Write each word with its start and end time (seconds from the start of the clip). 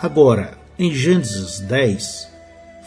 Agora, 0.00 0.56
em 0.78 0.94
Gênesis 0.94 1.58
10, 1.58 2.28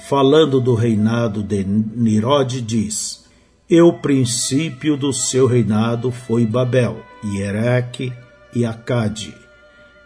falando 0.08 0.62
do 0.62 0.74
reinado 0.74 1.44
de 1.44 1.62
Nirod, 1.62 2.62
diz: 2.62 3.26
E 3.70 3.82
o 3.82 3.92
princípio 4.00 4.96
do 4.96 5.12
seu 5.12 5.46
reinado 5.46 6.10
foi 6.10 6.46
Babel, 6.46 7.04
e 7.22 7.42
e 8.56 8.66
Acade, 8.66 9.36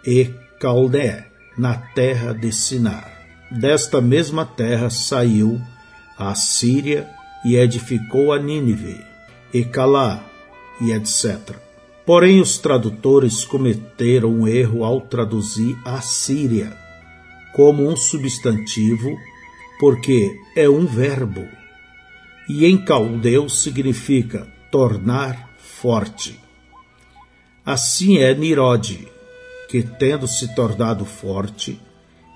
e 0.04 0.34
Caldé, 0.60 1.28
na 1.56 1.76
terra 1.76 2.34
de 2.34 2.52
Sinar. 2.52 3.12
Desta 3.52 4.02
mesma 4.02 4.44
terra 4.44 4.90
saiu 4.90 5.62
a 6.18 6.34
Síria 6.34 7.08
e 7.46 7.56
edificou 7.56 8.34
a 8.34 8.40
Nínive, 8.40 9.00
e 9.54 9.64
Calá, 9.64 10.24
e 10.82 10.92
etc. 10.92 11.56
Porém, 12.04 12.42
os 12.42 12.58
tradutores 12.58 13.46
cometeram 13.46 14.30
um 14.30 14.48
erro 14.48 14.84
ao 14.84 15.00
traduzir 15.00 15.78
a 15.86 16.02
Síria 16.02 16.85
como 17.56 17.88
um 17.88 17.96
substantivo, 17.96 19.18
porque 19.80 20.38
é 20.58 20.70
um 20.70 20.86
verbo, 20.86 21.48
e 22.50 22.66
em 22.66 22.78
caldeu 22.78 23.48
significa 23.48 24.46
tornar 24.70 25.56
forte. 25.58 26.38
Assim 27.66 28.18
é 28.18 28.36
Nirode, 28.36 29.08
que 29.70 29.82
tendo 29.82 30.28
se 30.28 30.54
tornado 30.54 31.06
forte, 31.06 31.80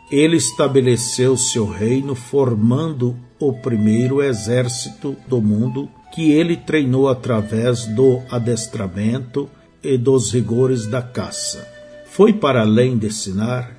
ele 0.09 0.37
estabeleceu 0.37 1.35
seu 1.35 1.67
reino 1.67 2.15
formando 2.15 3.17
o 3.37 3.51
primeiro 3.51 4.23
exército 4.23 5.17
do 5.27 5.41
mundo 5.41 5.89
que 6.13 6.31
ele 6.31 6.55
treinou 6.55 7.09
através 7.09 7.85
do 7.85 8.21
adestramento 8.31 9.49
e 9.83 9.97
dos 9.97 10.31
rigores 10.31 10.87
da 10.87 11.01
caça. 11.01 11.67
Foi 12.05 12.31
para 12.31 12.61
além 12.61 12.97
de 12.97 13.11
Sinar 13.11 13.78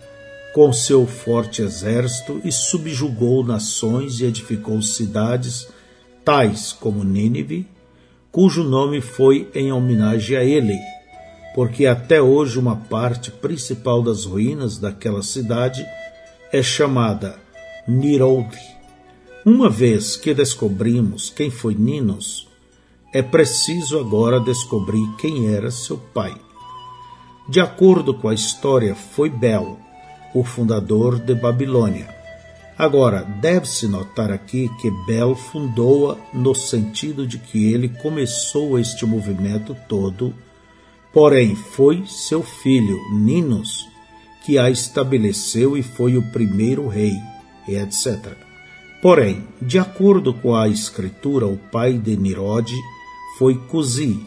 com 0.53 0.73
seu 0.73 1.07
forte 1.07 1.63
exército 1.63 2.41
e 2.45 2.51
subjugou 2.51 3.45
nações 3.45 4.21
e 4.21 4.25
edificou 4.25 4.83
cidades, 4.83 5.69
tais 6.25 6.73
como 6.73 7.05
Nínive, 7.05 7.67
cujo 8.33 8.65
nome 8.65 9.01
foi 9.01 9.49
em 9.55 9.73
homenagem 9.73 10.37
a 10.37 10.45
ele, 10.45 10.79
porque 11.55 11.87
até 11.87 12.21
hoje 12.21 12.59
uma 12.59 12.77
parte 12.77 13.31
principal 13.31 14.03
das 14.03 14.25
ruínas 14.25 14.79
daquela 14.79 15.23
cidade 15.23 15.87
é 16.53 16.63
chamada 16.63 17.39
Nirod. 17.87 18.57
Uma 19.45 19.71
vez 19.71 20.17
que 20.17 20.35
descobrimos 20.35 21.31
quem 21.31 21.51
foi 21.51 21.75
Ninos, 21.75 22.49
é 23.13 23.23
preciso 23.23 23.99
agora 23.99 24.39
descobrir 24.39 25.05
quem 25.17 25.49
era 25.53 25.71
seu 25.71 25.97
pai. 25.97 26.37
De 27.49 27.61
acordo 27.61 28.15
com 28.15 28.29
a 28.29 28.35
história, 28.35 28.95
foi 28.95 29.29
Bel, 29.29 29.79
o 30.35 30.45
fundador 30.45 31.19
de 31.19 31.35
Babilônia. 31.35 32.09
Agora, 32.79 33.23
deve-se 33.23 33.87
notar 33.87 34.33
aqui 34.33 34.71
que 34.81 34.91
Bel 35.07 35.35
fundou-a 35.35 36.17
no 36.33 36.55
sentido 36.55 37.27
de 37.27 37.39
que 37.39 37.73
ele 37.73 37.89
começou 37.89 38.79
este 38.79 39.05
movimento 39.05 39.77
todo, 39.87 40.33
porém 41.13 41.55
foi 41.55 42.05
seu 42.07 42.43
filho, 42.43 42.99
Ninos, 43.13 43.87
que 44.47 44.59
a 44.59 44.71
estabeleceu 44.71 45.77
e 45.77 45.83
foi 45.83 46.17
o 46.17 46.23
primeiro 46.31 46.89
rei, 46.89 47.13
etc. 47.69 48.35
Porém, 49.03 49.45
de 49.61 49.79
acordo 49.79 50.33
com 50.33 50.55
a 50.55 50.69
escritura, 50.69 51.47
o 51.47 51.57
pai 51.57 51.95
de 51.95 52.17
Nirode 52.17 52.77
foi 53.39 53.57
Cusi, 53.57 54.27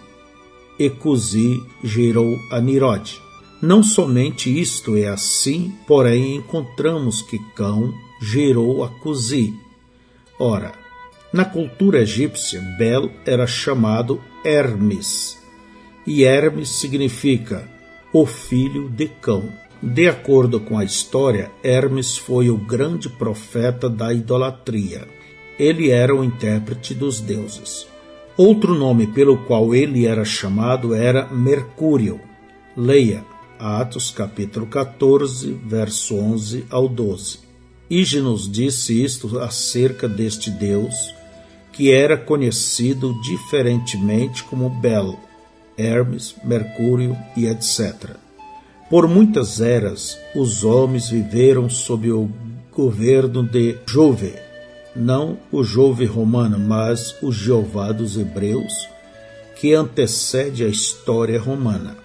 e 0.80 0.90
Cusi 0.90 1.62
gerou 1.84 2.38
a 2.52 2.60
Nirode. 2.60 3.20
Não 3.64 3.82
somente 3.82 4.50
isto 4.60 4.98
é 4.98 5.08
assim, 5.08 5.74
porém 5.88 6.36
encontramos 6.36 7.22
que 7.22 7.40
Cão 7.56 7.94
gerou 8.22 8.84
a 8.84 8.90
Cusi. 8.90 9.54
Ora, 10.38 10.74
na 11.32 11.46
cultura 11.46 12.02
egípcia, 12.02 12.60
Bel 12.78 13.10
era 13.26 13.48
chamado 13.48 14.22
Hermes, 14.44 15.42
e 16.06 16.26
Hermes 16.26 16.72
significa 16.72 17.66
o 18.12 18.26
filho 18.26 18.90
de 18.90 19.08
Cão. 19.08 19.48
De 19.82 20.10
acordo 20.10 20.60
com 20.60 20.78
a 20.78 20.84
história, 20.84 21.50
Hermes 21.64 22.18
foi 22.18 22.50
o 22.50 22.58
grande 22.58 23.08
profeta 23.08 23.90
da 23.90 24.14
idolatria. 24.14 25.08
Ele 25.58 25.90
era 25.90 26.14
o 26.14 26.22
intérprete 26.22 26.94
dos 26.94 27.22
deuses. 27.22 27.88
Outro 28.36 28.76
nome 28.76 29.08
pelo 29.08 29.38
qual 29.46 29.74
ele 29.74 30.06
era 30.06 30.26
chamado 30.26 30.94
era 30.94 31.28
Mercúrio. 31.28 32.20
Leia 32.76 33.32
Atos 33.66 34.12
capítulo 34.12 34.68
14, 34.68 35.54
verso 35.66 36.18
11 36.18 36.66
ao 36.70 36.86
12. 36.86 37.40
Ígenos 37.90 38.52
disse 38.52 39.02
isto 39.02 39.40
acerca 39.40 40.06
deste 40.06 40.52
Deus, 40.52 40.94
que 41.72 41.90
era 41.90 42.18
conhecido 42.18 43.16
diferentemente 43.22 44.44
como 44.44 44.70
Bel, 44.70 45.18
Hermes, 45.78 46.36
Mercúrio 46.44 47.16
e 47.38 47.46
etc. 47.46 48.18
Por 48.90 49.08
muitas 49.08 49.62
eras, 49.62 50.20
os 50.36 50.66
homens 50.66 51.08
viveram 51.08 51.70
sob 51.70 52.12
o 52.12 52.30
governo 52.70 53.44
de 53.44 53.78
Jove, 53.88 54.34
não 54.94 55.40
o 55.50 55.64
Jove 55.64 56.04
romano, 56.04 56.60
mas 56.60 57.16
o 57.22 57.32
Jeová 57.32 57.94
dos 57.94 58.18
Hebreus, 58.18 58.90
que 59.56 59.74
antecede 59.74 60.66
a 60.66 60.68
história 60.68 61.40
romana 61.40 62.03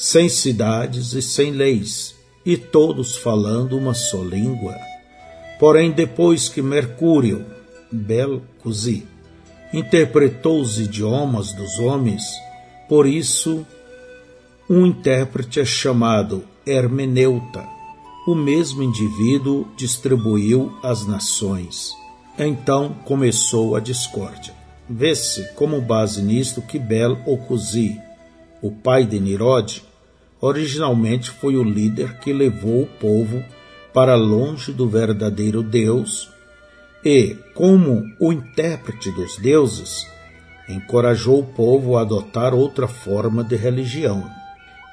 sem 0.00 0.30
cidades 0.30 1.12
e 1.12 1.20
sem 1.20 1.50
leis, 1.50 2.14
e 2.44 2.56
todos 2.56 3.18
falando 3.18 3.76
uma 3.76 3.92
só 3.92 4.24
língua. 4.24 4.74
Porém, 5.58 5.90
depois 5.90 6.48
que 6.48 6.62
Mercúrio, 6.62 7.44
Bel 7.92 8.40
Cusi, 8.62 9.06
interpretou 9.74 10.58
os 10.58 10.80
idiomas 10.80 11.52
dos 11.52 11.78
homens, 11.78 12.22
por 12.88 13.06
isso 13.06 13.66
um 14.70 14.86
intérprete 14.86 15.60
é 15.60 15.66
chamado 15.66 16.44
hermeneuta. 16.66 17.68
O 18.26 18.34
mesmo 18.34 18.82
indivíduo 18.82 19.68
distribuiu 19.76 20.72
as 20.82 21.06
nações. 21.06 21.90
Então 22.38 22.96
começou 23.04 23.76
a 23.76 23.80
discórdia. 23.80 24.54
Vê-se 24.88 25.52
como 25.52 25.78
base 25.82 26.22
nisto 26.22 26.62
que 26.62 26.78
Bel 26.78 27.16
Cusi, 27.46 28.00
o 28.62 28.70
pai 28.70 29.04
de 29.04 29.20
Nirode, 29.20 29.89
originalmente 30.40 31.30
foi 31.30 31.56
o 31.56 31.62
líder 31.62 32.18
que 32.18 32.32
levou 32.32 32.82
o 32.82 32.86
povo 32.86 33.44
para 33.92 34.14
longe 34.14 34.72
do 34.72 34.88
verdadeiro 34.88 35.62
Deus 35.62 36.30
e, 37.04 37.36
como 37.54 38.04
o 38.18 38.32
intérprete 38.32 39.10
dos 39.10 39.36
deuses, 39.36 40.06
encorajou 40.68 41.40
o 41.40 41.46
povo 41.46 41.96
a 41.96 42.02
adotar 42.02 42.54
outra 42.54 42.86
forma 42.86 43.42
de 43.42 43.56
religião. 43.56 44.30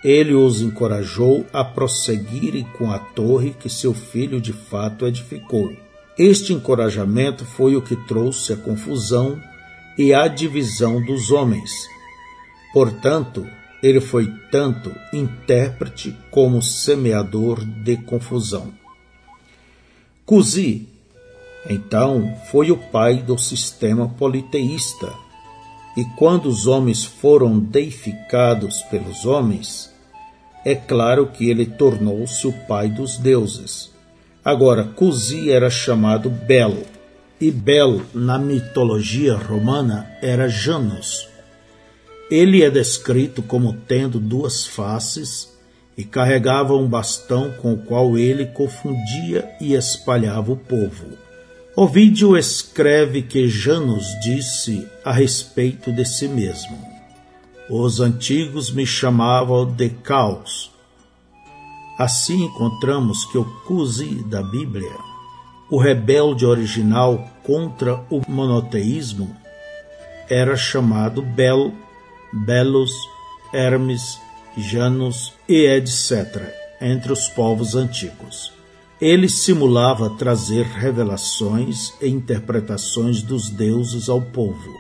Ele 0.04 0.34
os 0.34 0.62
encorajou 0.62 1.46
a 1.52 1.64
prosseguirem 1.64 2.64
com 2.78 2.92
a 2.92 3.00
torre 3.00 3.52
que 3.52 3.70
seu 3.70 3.94
filho 3.94 4.40
de 4.40 4.54
fato 4.54 5.06
edificou. 5.06 5.72
Este 6.18 6.54
encorajamento 6.54 7.46
foi 7.46 7.76
o 7.76 7.82
que 7.82 7.96
trouxe 8.08 8.54
a 8.54 8.58
confusão 8.58 9.40
e 9.98 10.14
a 10.14 10.28
divisão 10.28 11.04
dos 11.04 11.32
homens. 11.32 11.72
Portanto, 12.74 13.46
ele 13.82 14.02
foi 14.02 14.34
tanto 14.52 14.94
intérprete 15.14 16.16
como 16.32 16.62
semeador 16.62 17.64
de 17.64 17.98
confusão. 17.98 18.74
Cusi, 20.26 20.88
então, 21.70 22.36
foi 22.50 22.72
o 22.72 22.78
pai 22.78 23.18
do 23.18 23.38
sistema 23.38 24.08
politeísta, 24.08 25.12
e 25.96 26.04
quando 26.16 26.48
os 26.48 26.68
homens 26.68 27.04
foram 27.04 27.60
deificados 27.60 28.82
pelos 28.84 29.26
homens, 29.26 29.92
é 30.64 30.76
claro 30.76 31.28
que 31.28 31.50
ele 31.50 31.66
tornou-se 31.66 32.46
o 32.46 32.54
pai 32.68 32.90
dos 32.90 33.18
deuses. 33.18 33.92
Agora, 34.44 34.84
Cusi 34.84 35.52
era 35.52 35.70
chamado 35.70 36.30
Belo, 36.30 36.84
e 37.40 37.52
Bel, 37.52 38.02
na 38.14 38.40
mitologia 38.40 39.36
romana, 39.36 40.10
era 40.22 40.50
Janus, 40.50 41.28
ele 42.30 42.64
é 42.64 42.70
descrito 42.70 43.42
como 43.42 43.74
tendo 43.74 44.20
duas 44.20 44.66
faces 44.66 45.56
e 45.98 46.04
carregava 46.04 46.76
um 46.76 46.88
bastão 46.88 47.52
com 47.54 47.74
o 47.74 47.78
qual 47.78 48.18
ele 48.18 48.46
confundia 48.46 49.50
e 49.60 49.74
espalhava 49.74 50.52
o 50.52 50.58
povo. 50.58 51.18
Ovídio 51.76 52.38
escreve 52.38 53.22
que 53.22 53.48
Janus 53.48 54.06
disse 54.22 54.88
a 55.06 55.12
respeito 55.12 55.92
de 55.92 56.06
si 56.06 56.28
mesmo: 56.28 56.78
Os 57.70 58.00
antigos 58.00 58.72
me 58.72 58.86
chamavam 58.86 59.66
de 59.66 59.90
caos. 59.90 60.72
Assim 61.98 62.46
encontramos 62.46 63.26
que 63.26 63.38
o 63.38 63.46
Cusi 63.66 64.24
da 64.26 64.44
Bíblia, 64.44 64.96
o 65.70 65.78
rebelde 65.78 66.46
original 66.46 67.28
contra 67.44 68.04
o 68.10 68.22
monoteísmo, 68.28 69.36
era 70.30 70.56
chamado 70.56 71.22
Bel 71.22 71.74
Belos, 72.32 72.92
Hermes, 73.54 74.20
Janus 74.58 75.34
e 75.48 75.66
etc., 75.66 76.44
entre 76.82 77.12
os 77.12 77.28
povos 77.30 77.76
antigos. 77.76 78.52
Ele 79.00 79.30
simulava 79.30 80.10
trazer 80.12 80.66
revelações 80.66 81.94
e 82.02 82.08
interpretações 82.08 83.22
dos 83.22 83.50
deuses 83.50 84.10
ao 84.10 84.22
povo. 84.22 84.74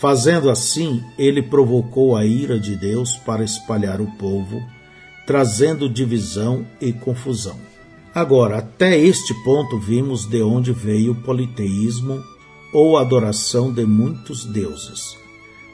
Fazendo 0.00 0.50
assim, 0.50 1.02
ele 1.16 1.40
provocou 1.40 2.16
a 2.16 2.26
ira 2.26 2.58
de 2.58 2.76
Deus 2.76 3.16
para 3.16 3.44
espalhar 3.44 4.00
o 4.00 4.10
povo, 4.18 4.60
trazendo 5.26 5.88
divisão 5.88 6.66
e 6.80 6.92
confusão. 6.92 7.58
Agora, 8.14 8.58
até 8.58 8.98
este 8.98 9.32
ponto 9.42 9.78
vimos 9.78 10.26
de 10.26 10.42
onde 10.42 10.72
veio 10.72 11.12
o 11.12 11.22
politeísmo 11.22 12.22
ou 12.72 12.98
adoração 12.98 13.72
de 13.72 13.86
muitos 13.86 14.44
deuses. 14.44 15.23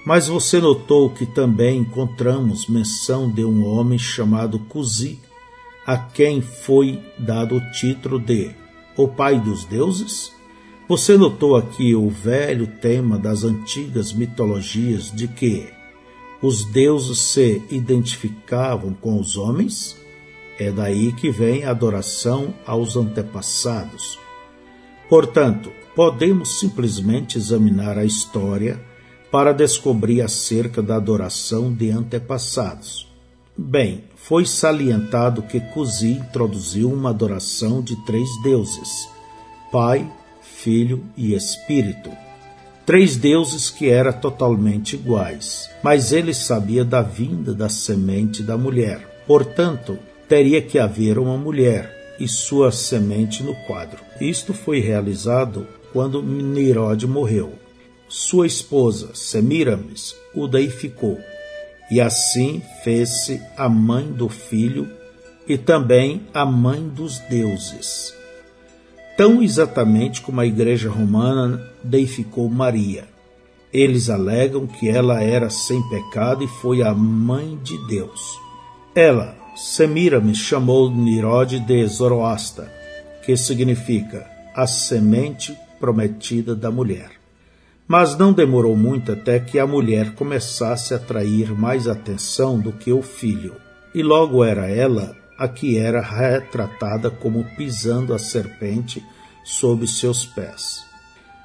Mas 0.05 0.29
você 0.29 0.61
notou 0.61 1.11
que 1.11 1.27
também 1.27 1.81
encontramos 1.81 2.67
menção 2.67 3.31
de 3.31 3.45
um 3.45 3.67
homem 3.67 3.99
chamado 3.99 4.59
Cusi, 4.59 5.21
a 5.87 5.97
quem 5.97 6.41
foi 6.41 7.03
dado 7.19 7.57
o 7.57 7.71
título 7.73 8.19
de 8.19 8.51
o 8.97 9.09
Pai 9.09 9.39
dos 9.39 9.65
Deuses? 9.65 10.33
Você 10.89 11.17
notou 11.17 11.55
aqui 11.55 11.95
o 11.95 12.09
velho 12.09 12.67
tema 12.67 13.19
das 13.19 13.45
antigas 13.45 14.13
mitologias 14.13 15.11
de 15.13 15.29
que 15.29 15.69
os 16.43 16.65
deuses 16.65 17.19
se 17.19 17.63
identificavam 17.71 18.95
com 18.95 19.21
os 19.21 19.37
homens? 19.37 19.97
É 20.59 20.71
daí 20.71 21.13
que 21.13 21.31
vem 21.31 21.65
a 21.65 21.71
adoração 21.71 22.55
aos 22.67 22.97
antepassados. 22.97 24.19
Portanto, 25.09 25.71
podemos 25.95 26.59
simplesmente 26.59 27.39
examinar 27.39 27.97
a 27.97 28.05
história 28.05 28.90
para 29.31 29.53
descobrir 29.53 30.23
acerca 30.23 30.83
da 30.83 30.97
adoração 30.97 31.73
de 31.73 31.91
antepassados. 31.91 33.09
Bem, 33.57 34.05
foi 34.17 34.47
salientado 34.47 35.43
que 35.43 35.61
Cusi 35.61 36.13
introduziu 36.13 36.91
uma 36.91 37.11
adoração 37.11 37.83
de 37.83 37.97
três 38.05 38.29
deuses: 38.43 39.09
Pai, 39.71 40.11
Filho 40.41 41.05
e 41.17 41.35
Espírito. 41.35 42.11
Três 42.87 43.17
deuses 43.17 43.71
que 43.71 43.89
eram 43.89 44.13
totalmente 44.13 44.95
iguais, 44.95 45.71
mas 45.83 46.13
ele 46.13 46.35
sabia 46.35 46.85
da 46.85 47.03
vinda 47.03 47.55
da 47.55 47.69
semente 47.69 48.43
da 48.43 48.59
mulher. 48.59 49.23
Portanto, 49.27 49.97
teria 50.29 50.61
que 50.61 50.79
haver 50.79 51.19
uma 51.19 51.37
mulher 51.37 52.17
e 52.19 52.27
sua 52.27 52.73
semente 52.73 53.43
no 53.43 53.55
quadro. 53.67 54.01
Isto 54.21 54.53
foi 54.53 54.81
realizado 54.81 55.67
quando 55.93 56.23
Nirod 56.23 57.07
morreu. 57.07 57.60
Sua 58.13 58.45
esposa, 58.45 59.15
Semiramis, 59.15 60.17
o 60.35 60.49
deificou 60.49 61.17
e 61.89 62.01
assim 62.01 62.61
fez-se 62.83 63.41
a 63.57 63.69
mãe 63.69 64.11
do 64.11 64.29
filho 64.29 64.91
e 65.47 65.57
também 65.57 66.23
a 66.35 66.45
mãe 66.45 66.89
dos 66.89 67.21
deuses. 67.21 68.13
Tão 69.17 69.41
exatamente 69.41 70.23
como 70.23 70.41
a 70.41 70.47
Igreja 70.47 70.91
Romana 70.91 71.65
deificou 71.85 72.51
Maria. 72.51 73.05
Eles 73.73 74.11
alegam 74.11 74.67
que 74.67 74.89
ela 74.89 75.23
era 75.23 75.49
sem 75.49 75.81
pecado 75.89 76.43
e 76.43 76.49
foi 76.49 76.83
a 76.83 76.93
mãe 76.93 77.61
de 77.63 77.79
Deus. 77.87 78.21
Ela, 78.93 79.37
Semiramis, 79.55 80.39
chamou 80.39 80.91
Nirode 80.91 81.61
de 81.61 81.87
Zoroasta, 81.87 82.69
que 83.25 83.37
significa 83.37 84.29
a 84.53 84.67
semente 84.67 85.57
prometida 85.79 86.57
da 86.57 86.73
mulher. 86.73 87.20
Mas 87.91 88.17
não 88.17 88.33
demorou 88.33 88.77
muito 88.77 89.11
até 89.11 89.41
que 89.41 89.59
a 89.59 89.67
mulher 89.67 90.15
começasse 90.15 90.95
a 90.95 90.97
atrair 90.97 91.53
mais 91.53 91.89
atenção 91.89 92.57
do 92.57 92.71
que 92.71 92.93
o 92.93 93.03
filho, 93.03 93.57
e 93.93 94.01
logo 94.01 94.45
era 94.45 94.69
ela 94.71 95.17
a 95.37 95.49
que 95.49 95.77
era 95.77 96.01
retratada 96.01 97.11
como 97.11 97.45
pisando 97.57 98.15
a 98.15 98.19
serpente 98.21 99.05
sob 99.43 99.89
seus 99.89 100.25
pés. 100.25 100.85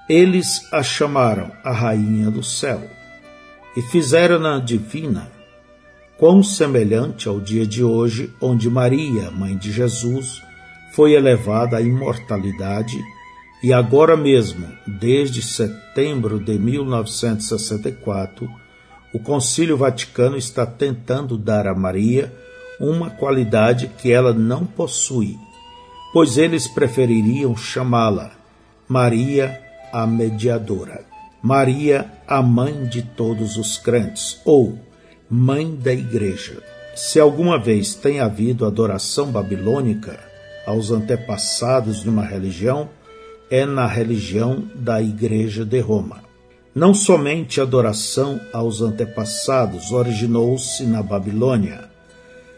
Eles 0.08 0.72
a 0.72 0.84
chamaram 0.84 1.52
a 1.64 1.72
Rainha 1.72 2.30
do 2.30 2.44
Céu 2.44 2.88
e 3.76 3.82
fizeram-na 3.82 4.60
divina, 4.60 5.32
quão 6.16 6.44
semelhante 6.44 7.28
ao 7.28 7.40
dia 7.40 7.66
de 7.66 7.84
hoje, 7.84 8.32
onde 8.40 8.70
Maria, 8.70 9.32
mãe 9.32 9.58
de 9.58 9.72
Jesus, 9.72 10.44
foi 10.92 11.14
elevada 11.14 11.78
à 11.78 11.82
imortalidade 11.82 12.96
e 13.66 13.74
agora 13.74 14.16
mesmo, 14.16 14.68
desde 14.86 15.42
setembro 15.42 16.40
de 16.40 16.54
1964, 16.60 18.48
o 19.12 19.18
Concílio 19.18 19.76
Vaticano 19.76 20.38
está 20.38 20.68
tentando 20.68 21.36
dar 21.36 21.66
a 21.66 21.74
Maria 21.74 22.32
uma 22.80 23.10
qualidade 23.10 23.88
que 23.88 24.12
ela 24.12 24.36
não 24.36 24.68
possui, 24.68 25.36
pois 26.14 26.38
eles 26.38 26.68
prefeririam 26.68 27.58
chamá-la 27.58 28.34
Maria 28.88 29.60
a 29.92 30.06
Mediadora, 30.06 31.04
Maria 31.42 32.06
a 32.28 32.44
Mãe 32.44 32.86
de 32.86 33.02
todos 33.02 33.58
os 33.58 33.80
crentes, 33.80 34.40
ou 34.46 34.78
Mãe 35.28 35.76
da 35.76 35.92
Igreja. 35.92 36.62
Se 36.96 37.20
alguma 37.20 37.58
vez 37.58 37.96
tem 37.96 38.20
havido 38.20 38.64
adoração 38.64 39.32
babilônica 39.32 40.20
aos 40.68 40.92
antepassados 40.92 42.04
de 42.04 42.10
uma 42.10 42.24
religião, 42.24 42.90
é 43.50 43.66
na 43.66 43.88
religião 43.88 44.64
da 44.76 45.02
Igreja 45.02 45.64
de 45.66 45.80
Roma. 45.80 46.24
Não 46.74 46.94
somente 46.94 47.60
a 47.60 47.64
adoração 47.64 48.40
aos 48.52 48.82
antepassados 48.82 49.92
originou-se 49.92 50.84
na 50.84 51.02
Babilônia, 51.02 51.90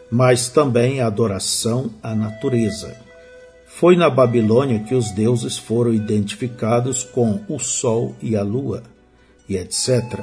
mas 0.09 0.49
também 0.49 1.01
a 1.01 1.07
adoração 1.07 1.91
à 2.01 2.15
natureza. 2.15 2.95
Foi 3.67 3.95
na 3.95 4.09
Babilônia 4.09 4.79
que 4.79 4.95
os 4.95 5.11
deuses 5.11 5.57
foram 5.57 5.93
identificados 5.93 7.03
com 7.03 7.41
o 7.47 7.59
Sol 7.59 8.15
e 8.21 8.35
a 8.35 8.41
Lua, 8.41 8.81
e 9.47 9.55
etc. 9.55 10.19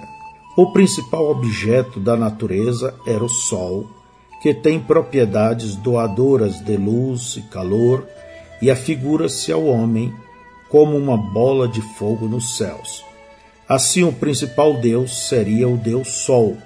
O 0.57 0.73
principal 0.73 1.31
objeto 1.31 2.01
da 2.01 2.17
natureza 2.17 2.95
era 3.07 3.23
o 3.23 3.29
Sol, 3.29 3.89
que 4.43 4.53
tem 4.53 4.81
propriedades 4.81 5.77
doadoras 5.77 6.61
de 6.65 6.77
luz 6.77 7.37
e 7.37 7.43
calor, 7.43 8.07
e 8.61 8.71
afigura-se 8.71 9.53
ao 9.53 9.65
homem 9.65 10.13
como 10.75 10.97
uma 10.97 11.17
bola 11.17 11.69
de 11.69 11.81
fogo 11.81 12.27
nos 12.27 12.57
céus. 12.57 13.05
Assim, 13.69 14.03
o 14.03 14.13
principal 14.13 14.81
deus 14.81 15.29
seria 15.29 15.69
o 15.69 15.77
deus 15.77 16.09
Sol, 16.09 16.59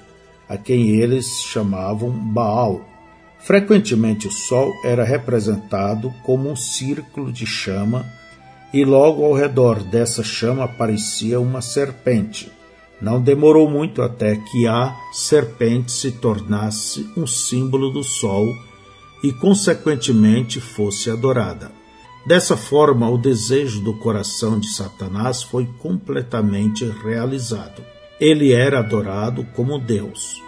a 0.49 0.57
quem 0.57 0.99
eles 0.99 1.27
chamavam 1.43 2.09
Baal. 2.09 2.81
Frequentemente, 3.39 4.27
o 4.27 4.33
Sol 4.33 4.73
era 4.83 5.05
representado 5.05 6.11
como 6.23 6.51
um 6.51 6.57
círculo 6.57 7.31
de 7.31 7.45
chama, 7.45 8.07
e 8.73 8.83
logo 8.83 9.27
ao 9.27 9.35
redor 9.35 9.83
dessa 9.83 10.25
chama 10.25 10.65
aparecia 10.65 11.38
uma 11.38 11.61
serpente. 11.61 12.50
Não 13.03 13.21
demorou 13.21 13.69
muito 13.69 14.00
até 14.00 14.37
que 14.37 14.67
a 14.67 14.97
serpente 15.12 15.93
se 15.93 16.12
tornasse 16.12 17.07
um 17.15 17.27
símbolo 17.27 17.91
do 17.91 18.03
Sol 18.03 18.57
e, 19.23 19.35
consequentemente, 19.35 20.62
fosse 20.62 21.11
adorada. 21.11 21.77
Dessa 22.28 22.58
forma, 22.58 23.08
o 23.08 23.16
desejo 23.16 23.80
do 23.80 23.94
coração 23.94 24.58
de 24.58 24.68
Satanás 24.68 25.42
foi 25.42 25.64
completamente 25.78 26.85
realizado. 26.85 27.82
Ele 28.20 28.52
era 28.52 28.80
adorado 28.80 29.47
como 29.56 29.78
Deus. 29.78 30.42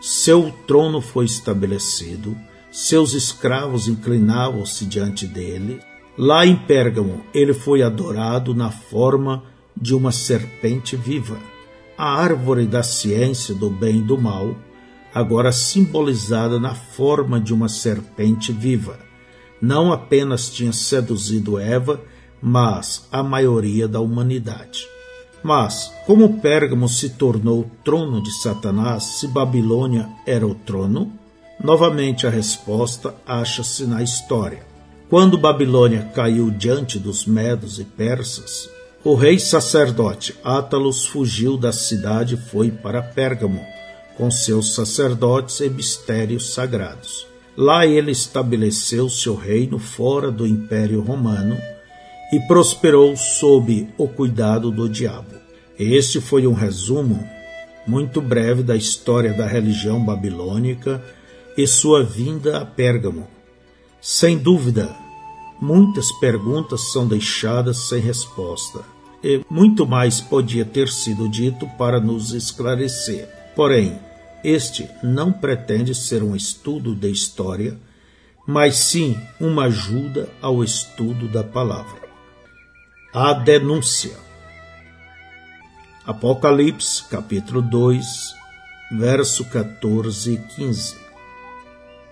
Seu 0.00 0.50
trono 0.66 1.02
foi 1.02 1.26
estabelecido, 1.26 2.34
seus 2.72 3.12
escravos 3.12 3.88
inclinavam-se 3.88 4.86
diante 4.86 5.26
dele. 5.26 5.80
Lá 6.16 6.46
em 6.46 6.56
Pérgamo, 6.56 7.20
ele 7.34 7.52
foi 7.52 7.82
adorado 7.82 8.54
na 8.54 8.70
forma 8.70 9.44
de 9.76 9.94
uma 9.94 10.12
serpente 10.12 10.96
viva. 10.96 11.36
A 11.98 12.10
árvore 12.10 12.64
da 12.64 12.82
ciência 12.82 13.54
do 13.54 13.68
bem 13.68 13.98
e 13.98 14.02
do 14.02 14.16
mal, 14.16 14.56
agora 15.12 15.52
simbolizada 15.52 16.58
na 16.58 16.74
forma 16.74 17.38
de 17.38 17.52
uma 17.52 17.68
serpente 17.68 18.50
viva 18.50 19.07
não 19.60 19.92
apenas 19.92 20.48
tinha 20.50 20.72
seduzido 20.72 21.58
Eva, 21.58 22.00
mas 22.40 23.06
a 23.10 23.22
maioria 23.22 23.88
da 23.88 24.00
humanidade. 24.00 24.86
Mas, 25.42 25.92
como 26.06 26.40
Pérgamo 26.40 26.88
se 26.88 27.10
tornou 27.10 27.60
o 27.60 27.70
trono 27.84 28.22
de 28.22 28.30
Satanás, 28.42 29.04
se 29.20 29.28
Babilônia 29.28 30.08
era 30.26 30.46
o 30.46 30.54
trono? 30.54 31.12
Novamente 31.62 32.26
a 32.26 32.30
resposta 32.30 33.14
acha-se 33.26 33.84
na 33.84 34.02
história. 34.02 34.66
Quando 35.08 35.38
Babilônia 35.38 36.10
caiu 36.14 36.50
diante 36.50 36.98
dos 36.98 37.24
medos 37.24 37.78
e 37.78 37.84
persas, 37.84 38.68
o 39.04 39.14
rei 39.14 39.38
sacerdote 39.38 40.34
Átalos 40.42 41.06
fugiu 41.06 41.56
da 41.56 41.72
cidade 41.72 42.34
e 42.34 42.36
foi 42.36 42.70
para 42.70 43.00
Pérgamo, 43.00 43.64
com 44.16 44.30
seus 44.30 44.74
sacerdotes 44.74 45.60
e 45.60 45.70
mistérios 45.70 46.52
sagrados. 46.52 47.27
Lá 47.60 47.84
ele 47.84 48.12
estabeleceu 48.12 49.10
seu 49.10 49.34
reino 49.34 49.80
fora 49.80 50.30
do 50.30 50.46
Império 50.46 51.00
Romano 51.00 51.58
e 52.32 52.38
prosperou 52.46 53.16
sob 53.16 53.88
o 53.98 54.06
cuidado 54.06 54.70
do 54.70 54.88
diabo. 54.88 55.34
Este 55.76 56.20
foi 56.20 56.46
um 56.46 56.52
resumo 56.52 57.28
muito 57.84 58.20
breve 58.20 58.62
da 58.62 58.76
história 58.76 59.32
da 59.32 59.44
religião 59.44 60.04
babilônica 60.04 61.02
e 61.56 61.66
sua 61.66 62.04
vinda 62.04 62.58
a 62.58 62.64
Pérgamo. 62.64 63.26
Sem 64.00 64.38
dúvida, 64.38 64.94
muitas 65.60 66.12
perguntas 66.20 66.92
são 66.92 67.08
deixadas 67.08 67.88
sem 67.88 68.00
resposta. 68.00 68.84
E 69.20 69.40
muito 69.50 69.84
mais 69.84 70.20
podia 70.20 70.64
ter 70.64 70.86
sido 70.86 71.28
dito 71.28 71.66
para 71.76 71.98
nos 71.98 72.32
esclarecer. 72.32 73.28
Porém, 73.56 73.98
este 74.48 74.88
não 75.02 75.32
pretende 75.32 75.94
ser 75.94 76.22
um 76.22 76.34
estudo 76.34 76.94
de 76.94 77.10
história, 77.10 77.78
mas 78.46 78.76
sim 78.76 79.18
uma 79.38 79.64
ajuda 79.64 80.28
ao 80.40 80.64
estudo 80.64 81.28
da 81.28 81.44
palavra. 81.44 82.08
A 83.12 83.32
denúncia. 83.32 84.16
Apocalipse, 86.06 87.04
capítulo 87.04 87.60
2, 87.60 88.06
verso 88.92 89.44
14 89.44 90.32
e 90.32 90.38
15. 90.38 90.96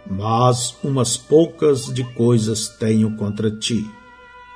Mas 0.09 0.77
umas 0.85 1.17
poucas 1.17 1.87
de 1.87 2.05
coisas 2.15 2.69
tenho 2.69 3.17
contra 3.17 3.51
ti, 3.51 3.91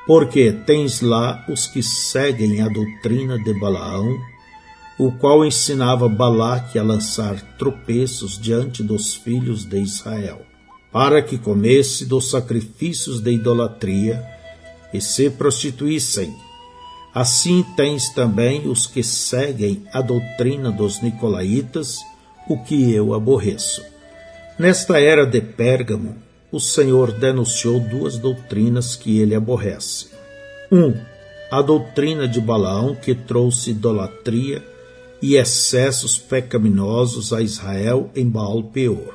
porque 0.07 0.53
tens 0.53 1.01
lá 1.01 1.45
os 1.49 1.67
que 1.67 1.83
seguem 1.83 2.61
a 2.61 2.69
doutrina 2.69 3.39
de 3.39 3.59
Balaão, 3.59 4.17
o 5.01 5.13
qual 5.13 5.45
ensinava 5.45 6.09
Balaque 6.09 6.79
a 6.79 6.83
lançar 6.83 7.41
tropeços 7.57 8.39
diante 8.39 8.83
dos 8.83 9.15
filhos 9.15 9.65
de 9.65 9.79
Israel, 9.79 10.43
para 10.93 11.23
que 11.23 11.39
comesse 11.39 12.05
dos 12.05 12.31
sacrifícios 12.31 13.21
de 13.21 13.33
idolatria 13.33 14.25
e 14.93 15.01
se 15.01 15.31
prostituíssem 15.31 16.35
Assim 17.13 17.65
tens 17.77 18.11
também 18.11 18.69
os 18.69 18.87
que 18.87 19.03
seguem 19.03 19.83
a 19.93 20.01
doutrina 20.01 20.71
dos 20.71 21.03
nicolaítas, 21.03 21.99
o 22.49 22.57
que 22.63 22.93
eu 22.93 23.15
aborreço. 23.15 23.83
Nesta 24.57 25.01
era 25.01 25.27
de 25.27 25.41
Pérgamo, 25.41 26.17
o 26.53 26.61
Senhor 26.61 27.11
denunciou 27.11 27.81
duas 27.81 28.17
doutrinas 28.17 28.95
que 28.95 29.19
ele 29.19 29.35
aborrece. 29.35 30.11
Um, 30.71 30.95
a 31.51 31.61
doutrina 31.61 32.29
de 32.29 32.41
Balaão, 32.41 32.95
que 32.95 33.13
trouxe 33.13 33.71
idolatria 33.71 34.63
e 35.23 35.37
excessos 35.37 36.19
pecaminosos 36.19 37.33
a 37.33 37.43
Israel 37.43 38.11
em 38.15 38.29
Baal 38.29 38.63
Peor. 38.65 39.15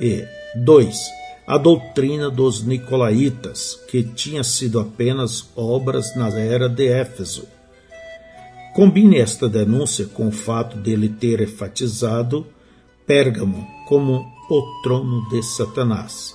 E, 0.00 0.26
dois, 0.56 0.98
a 1.46 1.56
doutrina 1.56 2.28
dos 2.28 2.64
nicolaítas, 2.64 3.78
que 3.88 4.02
tinha 4.02 4.42
sido 4.42 4.80
apenas 4.80 5.48
obras 5.54 6.16
na 6.16 6.28
era 6.28 6.68
de 6.68 6.88
Éfeso. 6.88 7.46
Combine 8.74 9.18
esta 9.18 9.48
denúncia 9.48 10.06
com 10.06 10.28
o 10.28 10.32
fato 10.32 10.76
dele 10.76 11.08
ter 11.08 11.40
enfatizado 11.40 12.46
Pérgamo 13.06 13.66
como 13.88 14.26
o 14.50 14.82
trono 14.82 15.28
de 15.28 15.42
Satanás. 15.42 16.34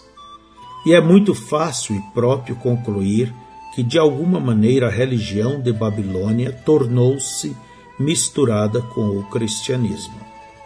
E 0.85 0.93
é 0.93 1.01
muito 1.01 1.35
fácil 1.35 1.95
e 1.95 2.13
próprio 2.13 2.55
concluir 2.55 3.31
que 3.75 3.83
de 3.83 3.99
alguma 3.99 4.39
maneira 4.39 4.87
a 4.87 4.91
religião 4.91 5.61
de 5.61 5.71
Babilônia 5.71 6.51
tornou-se 6.51 7.55
misturada 8.01 8.81
com 8.81 9.17
o 9.17 9.23
cristianismo. 9.29 10.19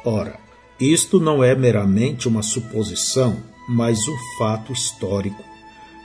Ora, 0.03 0.39
isto 0.79 1.19
não 1.19 1.43
é 1.43 1.55
meramente 1.55 2.27
uma 2.27 2.41
suposição, 2.41 3.37
mas 3.67 4.07
um 4.07 4.17
fato 4.37 4.71
histórico 4.71 5.43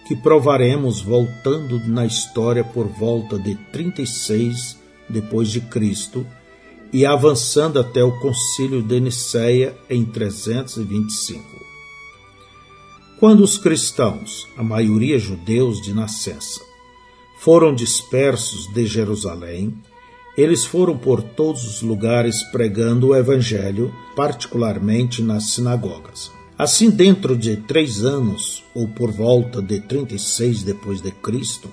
que 0.07 0.17
provaremos 0.17 1.01
voltando 1.01 1.79
na 1.87 2.05
história 2.05 2.65
por 2.65 2.89
volta 2.89 3.39
de 3.39 3.55
36 3.73 4.77
depois 5.09 5.49
de 5.51 5.61
Cristo 5.61 6.27
e 6.93 7.07
avançando 7.07 7.79
até 7.79 8.03
o 8.03 8.19
Concílio 8.19 8.83
de 8.83 8.99
Nicéia 9.01 9.77
em 9.89 10.05
325. 10.05 11.45
Quando 13.21 13.45
os 13.45 13.59
cristãos, 13.59 14.49
a 14.57 14.63
maioria 14.63 15.19
judeus 15.19 15.81
de 15.81 15.93
nascença, 15.93 16.61
foram 17.39 17.75
dispersos 17.75 18.67
de 18.73 18.87
Jerusalém, 18.87 19.75
eles 20.37 20.65
foram 20.65 20.97
por 20.97 21.23
todos 21.23 21.65
os 21.65 21.83
lugares 21.83 22.43
pregando 22.45 23.09
o 23.09 23.17
Evangelho, 23.17 23.95
particularmente 24.15 25.23
nas 25.23 25.53
sinagogas. 25.53 26.31
Assim, 26.57 26.91
dentro 26.91 27.37
de 27.37 27.57
três 27.57 28.05
anos, 28.05 28.63
ou 28.75 28.87
por 28.87 29.11
volta 29.11 29.63
de 29.63 29.81
36 29.81 30.63
depois 30.63 31.01
de 31.01 31.11
Cristo, 31.11 31.71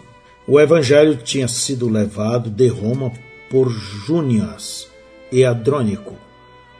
o 0.48 0.60
Evangelho 0.60 1.18
tinha 1.18 1.48
sido 1.48 1.90
levado 1.90 2.50
de 2.50 2.70
Roma 2.70 3.12
por 3.50 3.70
Júnias 3.70 4.88
e 5.32 5.44
Adrônico, 5.44 6.16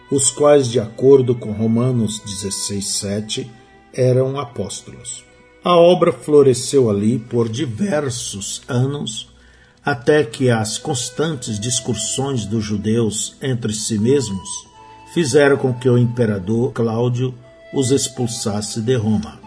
os 0.10 0.32
quais, 0.32 0.70
de 0.70 0.80
acordo 0.80 1.36
com 1.36 1.52
Romanos 1.52 2.22
16:7, 2.26 3.50
eram 3.94 4.40
apóstolos. 4.40 5.26
A 5.64 5.76
obra 5.76 6.14
floresceu 6.14 6.90
ali 6.90 7.20
por 7.20 7.50
diversos 7.50 8.62
anos, 8.70 9.30
até 9.88 10.22
que 10.22 10.50
as 10.50 10.78
constantes 10.78 11.58
discussões 11.58 12.46
dos 12.46 12.62
judeus 12.62 13.38
entre 13.42 13.74
si 13.74 13.98
mesmos 13.98 14.50
fizeram 15.14 15.56
com 15.56 15.74
que 15.74 15.88
o 15.88 15.98
imperador 15.98 16.74
Cláudio 16.74 17.34
os 17.74 17.90
expulsasse 17.90 18.82
de 18.82 18.96
Roma. 18.98 19.40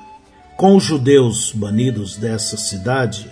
Com 0.57 0.77
os 0.77 0.83
judeus 0.83 1.53
banidos 1.53 2.17
dessa 2.17 2.57
cidade, 2.57 3.31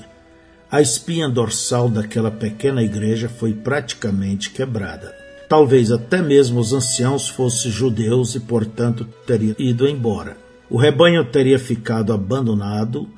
a 0.71 0.83
espinha 0.83 1.31
dorsal 1.31 1.89
daquela 1.89 2.31
pequena 2.31 2.83
igreja 2.83 3.27
foi 3.27 3.55
praticamente 3.55 4.51
quebrada. 4.51 5.15
Talvez 5.49 5.91
até 5.91 6.21
mesmo 6.21 6.61
os 6.61 6.75
anciãos 6.75 7.27
fossem 7.27 7.71
judeus 7.71 8.35
e, 8.35 8.41
portanto, 8.41 9.09
teriam 9.27 9.57
ido 9.59 9.89
embora. 9.89 10.37
O 10.69 10.77
rebanho 10.77 11.25
teria 11.25 11.59
ficado 11.59 12.13
abandonado, 12.13 13.09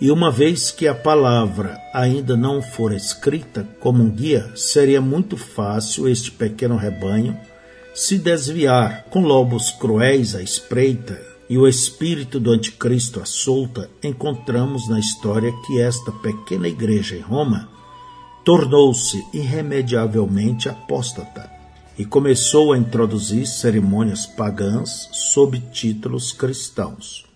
e 0.00 0.10
uma 0.10 0.30
vez 0.30 0.70
que 0.70 0.88
a 0.88 0.94
palavra 0.94 1.80
ainda 1.92 2.36
não 2.36 2.60
for 2.60 2.92
escrita 2.92 3.66
como 3.80 4.02
um 4.02 4.10
guia, 4.10 4.50
seria 4.56 5.00
muito 5.00 5.36
fácil 5.36 6.08
este 6.08 6.30
pequeno 6.30 6.76
rebanho 6.76 7.38
se 7.94 8.18
desviar 8.18 9.04
com 9.04 9.20
lobos 9.20 9.70
cruéis 9.70 10.34
à 10.34 10.42
espreita 10.42 11.20
e 11.48 11.56
o 11.56 11.68
espírito 11.68 12.40
do 12.40 12.50
anticristo 12.50 13.20
à 13.20 13.24
solta, 13.24 13.88
encontramos 14.02 14.88
na 14.88 14.98
história 14.98 15.52
que 15.66 15.80
esta 15.80 16.10
pequena 16.10 16.66
igreja 16.66 17.14
em 17.14 17.20
Roma 17.20 17.68
tornou-se 18.44 19.24
irremediavelmente 19.32 20.68
apóstata 20.68 21.50
e 21.96 22.04
começou 22.04 22.72
a 22.72 22.78
introduzir 22.78 23.46
cerimônias 23.46 24.26
pagãs 24.26 25.08
sob 25.12 25.60
títulos 25.72 26.32
cristãos. 26.32 27.33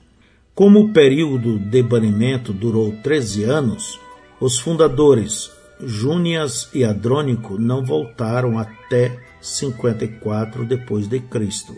Como 0.59 0.81
o 0.81 0.89
período 0.93 1.57
de 1.57 1.81
banimento 1.85 2.53
durou 2.53 2.91
13 2.91 3.45
anos, 3.45 4.01
os 4.41 4.59
fundadores 4.59 5.53
Júnias 5.81 6.69
e 6.75 6.85
Adrônico 6.85 7.57
não 7.57 7.85
voltaram 7.85 8.59
até 8.59 9.21
54 9.41 10.65
depois 10.65 11.07
de 11.07 11.21
Cristo. 11.21 11.77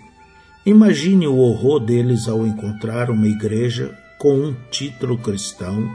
Imagine 0.65 1.27
o 1.27 1.37
horror 1.37 1.79
deles 1.79 2.27
ao 2.27 2.47
encontrar 2.47 3.11
uma 3.11 3.27
igreja 3.27 3.95
com 4.19 4.33
um 4.33 4.57
título 4.71 5.19
cristão 5.19 5.95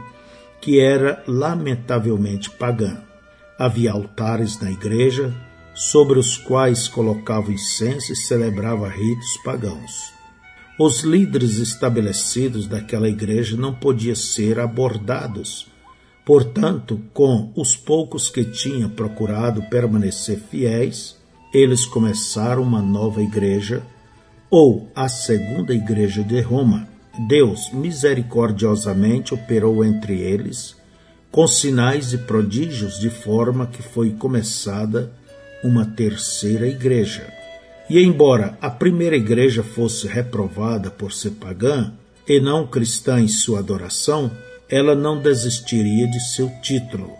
que 0.60 0.78
era 0.78 1.24
lamentavelmente 1.26 2.52
pagã. 2.52 3.02
Havia 3.58 3.90
altares 3.90 4.60
na 4.60 4.70
igreja 4.70 5.34
sobre 5.74 6.20
os 6.20 6.36
quais 6.36 6.86
colocava 6.86 7.50
incenso 7.50 8.12
e 8.12 8.16
celebrava 8.16 8.88
ritos 8.88 9.36
pagãos. 9.44 10.15
Os 10.78 11.02
líderes 11.02 11.56
estabelecidos 11.56 12.66
daquela 12.66 13.08
igreja 13.08 13.56
não 13.56 13.72
podiam 13.72 14.14
ser 14.14 14.60
abordados. 14.60 15.66
Portanto, 16.22 17.00
com 17.14 17.50
os 17.56 17.74
poucos 17.74 18.28
que 18.28 18.44
tinha 18.44 18.86
procurado 18.86 19.62
permanecer 19.70 20.38
fiéis, 20.50 21.16
eles 21.54 21.86
começaram 21.86 22.62
uma 22.62 22.82
nova 22.82 23.22
igreja, 23.22 23.82
ou 24.50 24.90
a 24.94 25.08
segunda 25.08 25.72
igreja 25.72 26.22
de 26.22 26.42
Roma. 26.42 26.86
Deus 27.26 27.72
misericordiosamente 27.72 29.32
operou 29.32 29.82
entre 29.82 30.20
eles, 30.20 30.76
com 31.32 31.46
sinais 31.46 32.12
e 32.12 32.18
prodígios, 32.18 33.00
de 33.00 33.08
forma 33.08 33.66
que 33.66 33.82
foi 33.82 34.10
começada 34.10 35.10
uma 35.64 35.86
terceira 35.86 36.68
igreja. 36.68 37.35
E 37.88 38.02
embora 38.02 38.58
a 38.60 38.68
primeira 38.68 39.16
igreja 39.16 39.62
fosse 39.62 40.08
reprovada 40.08 40.90
por 40.90 41.12
ser 41.12 41.30
pagã 41.32 41.92
e 42.28 42.40
não 42.40 42.66
cristã 42.66 43.20
em 43.20 43.28
sua 43.28 43.60
adoração, 43.60 44.30
ela 44.68 44.94
não 44.96 45.20
desistiria 45.20 46.08
de 46.08 46.18
seu 46.18 46.50
título, 46.60 47.12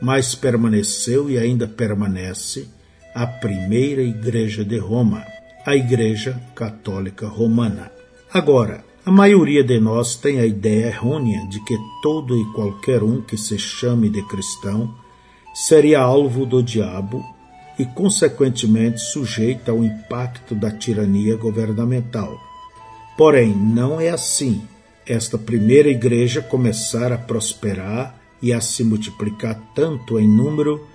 mas 0.00 0.34
permaneceu 0.34 1.30
e 1.30 1.38
ainda 1.38 1.68
permanece 1.68 2.68
a 3.14 3.26
primeira 3.26 4.02
igreja 4.02 4.64
de 4.64 4.76
Roma, 4.78 5.24
a 5.64 5.76
Igreja 5.76 6.40
Católica 6.54 7.28
Romana. 7.28 7.92
Agora, 8.32 8.84
a 9.06 9.10
maioria 9.12 9.62
de 9.62 9.78
nós 9.78 10.16
tem 10.16 10.40
a 10.40 10.46
ideia 10.46 10.86
errônea 10.86 11.46
de 11.48 11.64
que 11.64 11.76
todo 12.02 12.36
e 12.36 12.44
qualquer 12.52 13.02
um 13.02 13.22
que 13.22 13.36
se 13.36 13.58
chame 13.58 14.08
de 14.10 14.22
cristão 14.26 14.92
seria 15.54 16.00
alvo 16.00 16.44
do 16.44 16.62
diabo 16.62 17.24
e, 17.78 17.86
consequentemente, 17.86 19.00
sujeito 19.00 19.70
ao 19.70 19.84
impacto 19.84 20.54
da 20.54 20.70
tirania 20.70 21.36
governamental. 21.36 22.38
Porém, 23.16 23.54
não 23.54 24.00
é 24.00 24.08
assim. 24.08 24.62
Esta 25.06 25.38
primeira 25.38 25.88
igreja 25.88 26.42
começara 26.42 27.14
a 27.14 27.18
prosperar 27.18 28.14
e 28.42 28.52
a 28.52 28.60
se 28.60 28.84
multiplicar 28.84 29.60
tanto 29.74 30.18
em 30.18 30.28
número 30.28 30.86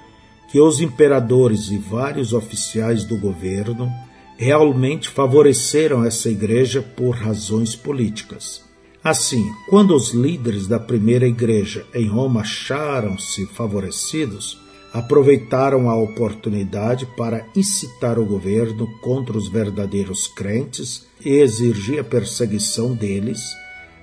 que 0.51 0.59
os 0.59 0.81
imperadores 0.81 1.69
e 1.69 1.77
vários 1.77 2.31
oficiais 2.31 3.03
do 3.03 3.17
governo 3.17 3.91
realmente 4.37 5.09
favoreceram 5.09 6.05
essa 6.05 6.29
igreja 6.29 6.81
por 6.81 7.15
razões 7.15 7.75
políticas. 7.75 8.63
Assim, 9.03 9.51
quando 9.69 9.93
os 9.93 10.13
líderes 10.13 10.67
da 10.67 10.79
primeira 10.79 11.27
igreja 11.27 11.85
em 11.93 12.07
Roma 12.07 12.41
acharam-se 12.41 13.45
favorecidos, 13.47 14.62
aproveitaram 14.93 15.89
a 15.89 15.95
oportunidade 15.95 17.07
para 17.17 17.47
incitar 17.55 18.19
o 18.19 18.25
governo 18.25 18.87
contra 19.01 19.35
os 19.35 19.47
verdadeiros 19.47 20.27
crentes 20.27 21.07
e 21.25 21.31
exigir 21.31 21.99
a 21.99 22.03
perseguição 22.03 22.93
deles, 22.93 23.41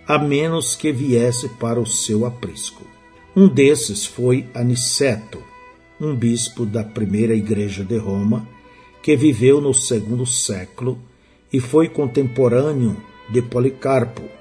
a 0.06 0.18
menos 0.18 0.74
que 0.74 0.90
viesse 0.92 1.48
para 1.48 1.78
o 1.80 1.86
seu 1.86 2.26
aprisco. 2.26 2.82
Um 3.36 3.46
desses 3.46 4.04
foi 4.04 4.48
Aniceto, 4.52 5.40
um 6.00 6.16
bispo 6.16 6.66
da 6.66 6.82
primeira 6.82 7.34
igreja 7.34 7.84
de 7.84 7.96
Roma, 7.96 8.48
que 9.00 9.16
viveu 9.16 9.60
no 9.60 9.72
segundo 9.72 10.26
século 10.26 10.98
e 11.52 11.60
foi 11.60 11.88
contemporâneo 11.88 12.96
de 13.28 13.40
Policarpo. 13.40 14.39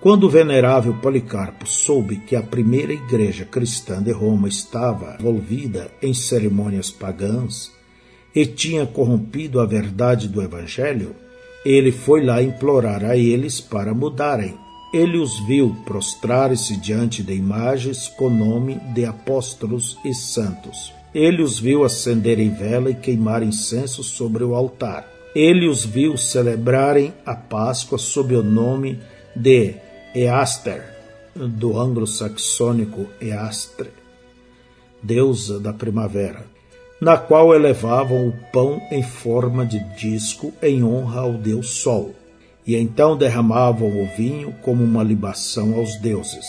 Quando 0.00 0.24
o 0.24 0.30
venerável 0.30 0.94
Policarpo 0.94 1.66
soube 1.66 2.16
que 2.16 2.34
a 2.34 2.42
primeira 2.42 2.92
igreja 2.92 3.44
cristã 3.44 4.02
de 4.02 4.12
Roma 4.12 4.48
estava 4.48 5.16
envolvida 5.20 5.90
em 6.02 6.14
cerimônias 6.14 6.90
pagãs 6.90 7.70
e 8.34 8.46
tinha 8.46 8.86
corrompido 8.86 9.60
a 9.60 9.66
verdade 9.66 10.26
do 10.28 10.40
Evangelho, 10.40 11.14
ele 11.64 11.92
foi 11.92 12.24
lá 12.24 12.42
implorar 12.42 13.04
a 13.04 13.16
eles 13.16 13.60
para 13.60 13.92
mudarem. 13.92 14.56
Ele 14.94 15.18
os 15.18 15.38
viu 15.46 15.76
prostrar-se 15.84 16.76
diante 16.76 17.22
de 17.22 17.34
imagens 17.34 18.08
com 18.08 18.30
nome 18.30 18.76
de 18.94 19.04
apóstolos 19.04 19.98
e 20.04 20.14
santos 20.14 20.98
ele 21.14 21.42
os 21.42 21.58
viu 21.58 21.84
acenderem 21.84 22.50
vela 22.50 22.90
e 22.90 22.94
queimar 22.94 23.42
incenso 23.42 24.02
sobre 24.02 24.44
o 24.44 24.54
altar. 24.54 25.06
Ele 25.34 25.68
os 25.68 25.84
viu 25.84 26.16
celebrarem 26.16 27.12
a 27.26 27.34
Páscoa 27.34 27.98
sob 27.98 28.34
o 28.34 28.42
nome 28.42 28.98
de 29.34 29.74
Easter, 30.14 30.82
do 31.36 31.78
anglo-saxônico 31.78 33.06
Eastre, 33.20 33.90
deusa 35.00 35.60
da 35.60 35.72
primavera, 35.72 36.44
na 37.00 37.16
qual 37.16 37.54
elevavam 37.54 38.28
o 38.28 38.32
pão 38.52 38.82
em 38.90 39.02
forma 39.02 39.64
de 39.64 39.78
disco 39.96 40.52
em 40.60 40.82
honra 40.82 41.20
ao 41.20 41.34
deus 41.34 41.70
Sol, 41.80 42.14
e 42.66 42.74
então 42.76 43.16
derramavam 43.16 44.02
o 44.02 44.06
vinho 44.16 44.52
como 44.62 44.82
uma 44.82 45.02
libação 45.02 45.74
aos 45.74 45.96
deuses. 46.00 46.46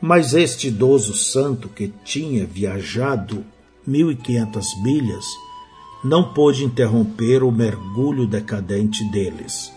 Mas 0.00 0.34
este 0.34 0.68
idoso 0.68 1.14
santo 1.14 1.68
que 1.68 1.88
tinha 2.04 2.46
viajado 2.46 3.44
1.500 3.88 4.62
milhas, 4.82 5.24
não 6.04 6.34
pôde 6.34 6.64
interromper 6.64 7.42
o 7.42 7.50
mergulho 7.50 8.26
decadente 8.26 9.04
deles. 9.10 9.72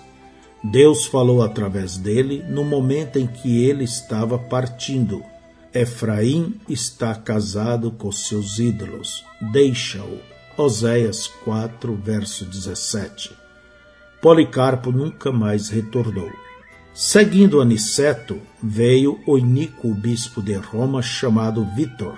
Deus 0.64 1.06
falou 1.06 1.42
através 1.42 1.98
dele 1.98 2.44
no 2.48 2.64
momento 2.64 3.20
em 3.20 3.28
que 3.28 3.64
ele 3.64 3.84
estava 3.84 4.38
partindo. 4.38 5.24
Efraim 5.74 6.56
está 6.70 7.14
casado 7.16 7.92
com 7.92 8.12
seus 8.12 8.60
ídolos. 8.60 9.26
Deixa-o. 9.52 10.20
Oséias 10.56 11.28
4, 11.44 11.96
verso 11.96 12.46
17. 12.46 13.32
Policarpo 14.22 14.92
nunca 14.92 15.32
mais 15.32 15.70
retornou. 15.70 16.32
Seguindo 16.94 17.60
Aniceto, 17.60 18.40
veio 18.62 19.20
o 19.26 19.38
iníquo 19.38 19.94
bispo 19.94 20.42
de 20.42 20.54
Roma 20.54 21.02
chamado 21.02 21.66
Vitor 21.76 22.18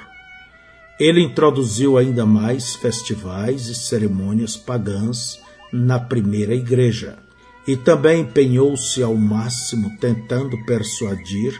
ele 0.99 1.21
introduziu 1.21 1.97
ainda 1.97 2.25
mais 2.25 2.73
festivais 2.75 3.67
e 3.67 3.75
cerimônias 3.75 4.55
pagãs 4.55 5.41
na 5.71 5.99
primeira 5.99 6.55
igreja 6.55 7.17
e 7.67 7.75
também 7.75 8.21
empenhou-se 8.21 9.01
ao 9.01 9.15
máximo 9.15 9.97
tentando 9.99 10.57
persuadir 10.65 11.59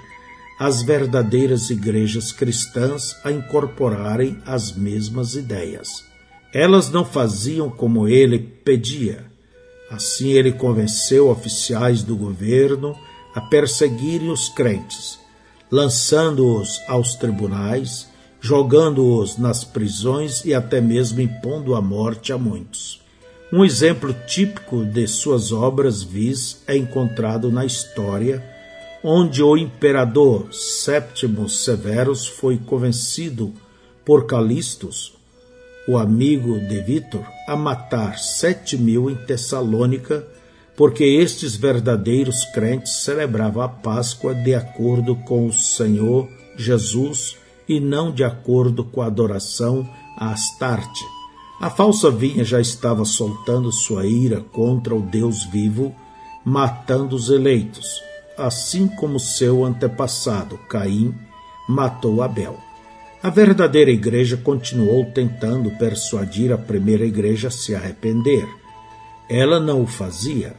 as 0.60 0.82
verdadeiras 0.82 1.70
igrejas 1.70 2.32
cristãs 2.32 3.16
a 3.24 3.32
incorporarem 3.32 4.40
as 4.46 4.72
mesmas 4.72 5.36
ideias. 5.36 6.04
Elas 6.54 6.90
não 6.90 7.04
faziam 7.04 7.70
como 7.70 8.08
ele 8.08 8.40
pedia. 8.40 9.26
Assim, 9.92 10.30
ele 10.30 10.52
convenceu 10.52 11.30
oficiais 11.30 12.04
do 12.04 12.16
governo 12.16 12.96
a 13.34 13.42
perseguirem 13.42 14.32
os 14.32 14.48
crentes, 14.50 15.20
lançando-os 15.70 16.82
aos 16.88 17.16
tribunais 17.16 18.08
jogando-os 18.46 19.40
nas 19.40 19.64
prisões 19.64 20.46
e 20.46 20.54
até 20.54 20.80
mesmo 20.80 21.20
impondo 21.20 21.74
a 21.74 21.82
morte 21.82 22.32
a 22.32 22.38
muitos. 22.38 23.02
Um 23.56 23.64
exemplo 23.64 24.14
típico 24.28 24.84
de 24.84 25.08
suas 25.08 25.54
obras 25.54 26.04
vis 26.04 26.62
é 26.68 26.76
encontrado 26.76 27.50
na 27.50 27.64
história, 27.64 28.44
onde 29.02 29.42
o 29.42 29.56
imperador 29.56 30.54
Séptimo 30.54 31.48
Severus 31.48 32.28
foi 32.28 32.58
convencido 32.58 33.54
por 34.04 34.26
Calistos, 34.26 35.14
o 35.88 35.98
amigo 35.98 36.60
de 36.60 36.82
Vítor, 36.82 37.24
a 37.48 37.56
matar 37.56 38.20
sete 38.20 38.78
mil 38.78 39.10
em 39.10 39.16
Tessalônica, 39.16 40.28
porque 40.76 41.06
estes 41.06 41.56
verdadeiros 41.56 42.44
crentes 42.54 42.92
celebravam 43.06 43.64
a 43.64 43.70
Páscoa 43.70 44.36
de 44.36 44.54
acordo 44.54 45.16
com 45.16 45.48
o 45.48 45.54
Senhor 45.54 46.28
Jesus 46.58 47.38
e 47.70 47.80
não 47.80 48.12
de 48.12 48.26
acordo 48.26 48.84
com 48.84 49.02
a 49.02 49.06
adoração 49.06 49.90
a 50.18 50.32
Astarte. 50.32 51.15
A 51.60 51.70
falsa 51.70 52.12
vinha 52.12 52.44
já 52.44 52.60
estava 52.60 53.06
soltando 53.06 53.72
sua 53.72 54.06
ira 54.06 54.42
contra 54.52 54.94
o 54.94 55.02
Deus 55.02 55.44
vivo, 55.46 55.96
matando 56.44 57.16
os 57.16 57.30
eleitos, 57.30 58.02
assim 58.38 58.88
como 58.88 59.20
seu 59.20 59.64
antepassado, 59.64 60.58
Caim, 60.70 61.14
matou 61.68 62.22
Abel. 62.22 62.58
A 63.24 63.30
verdadeira 63.30 63.90
igreja 63.90 64.38
continuou 64.38 65.06
tentando 65.06 65.72
persuadir 65.72 66.52
a 66.52 66.58
primeira 66.58 67.06
igreja 67.06 67.48
a 67.48 67.52
se 67.52 67.74
arrepender. 67.74 68.48
Ela 69.28 69.60
não 69.60 69.82
o 69.82 69.88
fazia. 69.88 70.54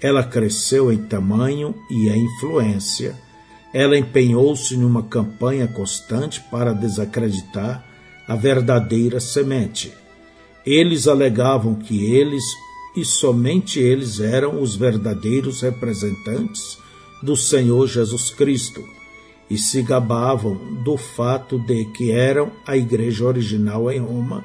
Ela 0.00 0.22
cresceu 0.22 0.92
em 0.92 0.98
tamanho 0.98 1.74
e 1.90 2.08
em 2.08 2.24
influência 2.26 3.16
ela 3.74 3.98
empenhou-se 3.98 4.76
numa 4.76 5.02
campanha 5.02 5.66
constante 5.66 6.40
para 6.48 6.72
desacreditar 6.72 7.84
a 8.28 8.36
verdadeira 8.36 9.18
semente. 9.18 9.92
Eles 10.66 11.06
alegavam 11.06 11.74
que 11.74 12.12
eles 12.14 12.44
e 12.96 13.04
somente 13.04 13.80
eles 13.80 14.20
eram 14.20 14.60
os 14.62 14.76
verdadeiros 14.76 15.60
representantes 15.60 16.78
do 17.22 17.36
Senhor 17.36 17.86
Jesus 17.86 18.30
Cristo 18.30 18.82
e 19.50 19.58
se 19.58 19.82
gabavam 19.82 20.82
do 20.82 20.96
fato 20.96 21.58
de 21.58 21.84
que 21.86 22.12
eram 22.12 22.52
a 22.66 22.76
igreja 22.76 23.24
original 23.24 23.90
em 23.90 23.98
Roma 23.98 24.44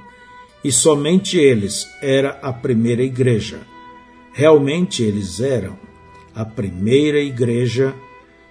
e 0.64 0.72
somente 0.72 1.38
eles 1.38 1.88
era 2.02 2.40
a 2.42 2.52
primeira 2.52 3.04
igreja. 3.04 3.62
Realmente 4.34 5.04
eles 5.04 5.40
eram 5.40 5.78
a 6.36 6.44
primeira 6.44 7.20
igreja 7.20 7.94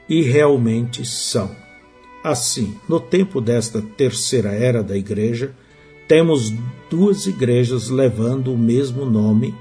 e 0.09 0.23
realmente 0.23 1.05
são. 1.07 1.55
Assim, 2.23 2.77
no 2.89 2.99
tempo 2.99 3.41
desta 3.41 3.81
terceira 3.81 4.51
era 4.51 4.83
da 4.83 4.97
Igreja, 4.97 5.55
temos 6.09 6.53
duas 6.91 7.27
igrejas 7.27 7.91
levando 7.91 8.53
o 8.53 8.59
mesmo 8.59 9.05
nome, 9.05 9.55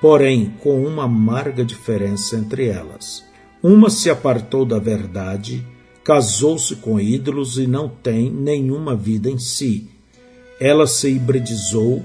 porém 0.00 0.52
com 0.60 0.84
uma 0.84 1.04
amarga 1.04 1.64
diferença 1.64 2.36
entre 2.36 2.66
elas. 2.66 3.24
Uma 3.62 3.88
se 3.88 4.10
apartou 4.10 4.66
da 4.66 4.78
verdade, 4.78 5.64
casou-se 6.02 6.76
com 6.76 7.00
ídolos 7.00 7.56
e 7.56 7.66
não 7.66 7.88
tem 7.88 8.30
nenhuma 8.30 8.96
vida 8.96 9.30
em 9.30 9.38
si. 9.38 9.88
Ela 10.60 10.86
se 10.86 11.08
hibridizou 11.08 12.02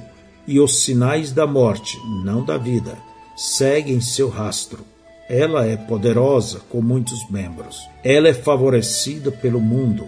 e 0.47 0.59
os 0.59 0.79
sinais 0.79 1.31
da 1.31 1.45
morte, 1.45 1.97
não 2.23 2.45
da 2.45 2.57
vida, 2.57 2.97
seguem 3.35 3.99
seu 3.99 4.29
rastro. 4.29 4.85
Ela 5.27 5.65
é 5.65 5.77
poderosa, 5.77 6.61
com 6.69 6.81
muitos 6.81 7.29
membros. 7.29 7.87
Ela 8.03 8.29
é 8.29 8.33
favorecida 8.33 9.31
pelo 9.31 9.59
mundo. 9.59 10.07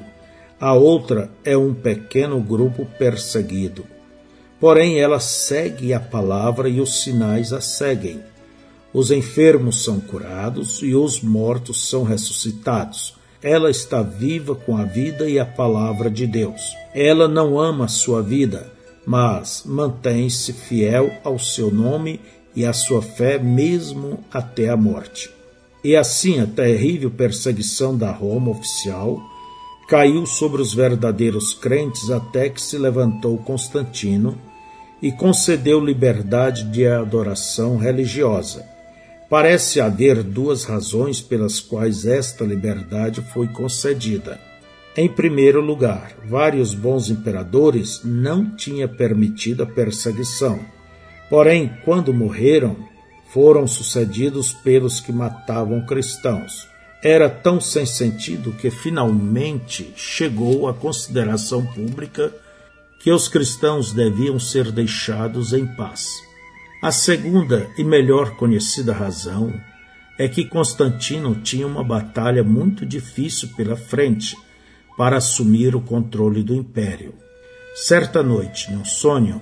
A 0.62 0.76
outra 0.76 1.32
é 1.44 1.58
um 1.58 1.74
pequeno 1.74 2.40
grupo 2.40 2.86
perseguido. 3.00 3.84
Porém, 4.60 5.00
ela 5.00 5.20
segue 5.20 5.92
a 5.92 6.00
palavra 6.00 6.70
e 6.70 6.80
os 6.80 7.02
sinais 7.02 7.52
a 7.52 7.60
seguem. 7.60 8.20
Os 8.94 9.10
enfermos 9.10 9.84
são 9.84 10.00
curados 10.00 10.84
e 10.84 10.94
os 10.94 11.20
mortos 11.20 11.90
são 11.90 12.04
ressuscitados. 12.04 13.16
Ela 13.42 13.72
está 13.72 14.04
viva 14.04 14.54
com 14.54 14.78
a 14.78 14.84
vida 14.84 15.28
e 15.28 15.40
a 15.40 15.46
palavra 15.48 16.12
de 16.12 16.28
Deus. 16.28 16.62
Ela 16.94 17.28
não 17.28 17.60
ama 17.60 17.88
sua 17.88 18.22
vida, 18.22 18.72
mas 19.04 19.64
mantém-se 19.66 20.54
fiel 20.54 21.12
ao 21.24 21.40
seu 21.40 21.72
nome 21.72 22.22
e 22.56 22.68
a 22.68 22.74
sua 22.74 23.02
fé 23.02 23.40
mesmo 23.40 24.20
até 24.32 24.70
a 24.70 24.78
morte. 24.78 25.28
E 25.84 25.96
assim 25.96 26.40
a 26.40 26.46
terrível 26.46 27.10
perseguição 27.10 27.98
da 27.98 28.12
Roma 28.12 28.52
oficial 28.52 29.31
caiu 29.92 30.26
sobre 30.26 30.62
os 30.62 30.74
verdadeiros 30.74 31.54
crentes 31.54 32.10
até 32.10 32.48
que 32.48 32.62
se 32.62 32.78
levantou 32.78 33.38
Constantino 33.40 34.38
e 35.02 35.12
concedeu 35.12 35.84
liberdade 35.84 36.64
de 36.64 36.88
adoração 36.88 37.76
religiosa. 37.76 38.66
Parece 39.30 39.82
haver 39.82 40.24
duas 40.24 40.64
razões 40.64 41.20
pelas 41.20 41.60
quais 41.60 42.06
esta 42.06 42.46
liberdade 42.46 43.20
foi 43.34 43.50
concedida. 43.50 44.40
Em 44.96 45.10
primeiro 45.10 45.60
lugar, 45.60 46.14
vários 46.26 46.74
bons 46.74 47.10
imperadores 47.10 48.00
não 48.02 48.56
tinham 48.56 48.88
permitido 48.88 49.64
a 49.64 49.66
perseguição. 49.66 50.58
Porém, 51.30 51.70
quando 51.84 52.14
morreram, 52.14 52.78
foram 53.34 53.68
sucedidos 53.68 54.54
pelos 54.54 55.02
que 55.02 55.12
matavam 55.12 55.86
cristãos 55.86 56.71
era 57.04 57.30
tão 57.30 57.60
sem 57.60 57.86
sentido 57.86 58.52
que 58.52 58.70
finalmente 58.70 59.92
chegou 59.96 60.68
à 60.68 60.74
consideração 60.74 61.66
pública 61.66 62.32
que 63.00 63.12
os 63.12 63.28
cristãos 63.28 63.92
deviam 63.92 64.40
ser 64.40 64.72
deixados 64.72 65.54
em 65.54 65.66
paz. 65.66 66.08
A 66.84 66.92
segunda 66.92 67.68
e 67.78 67.84
melhor 67.84 68.36
conhecida 68.36 68.94
razão 68.94 69.52
é 70.18 70.28
que 70.28 70.46
Constantino 70.46 71.36
tinha 71.36 71.66
uma 71.66 71.84
batalha 71.84 72.44
muito 72.44 72.86
difícil 72.86 73.50
pela 73.58 73.76
frente 73.76 74.38
para 74.96 75.18
assumir 75.18 75.76
o 75.76 75.82
controle 75.82 76.44
do 76.44 76.54
império. 76.54 77.16
Certa 77.74 78.22
noite, 78.22 78.72
num 78.72 78.86
sonho, 78.86 79.42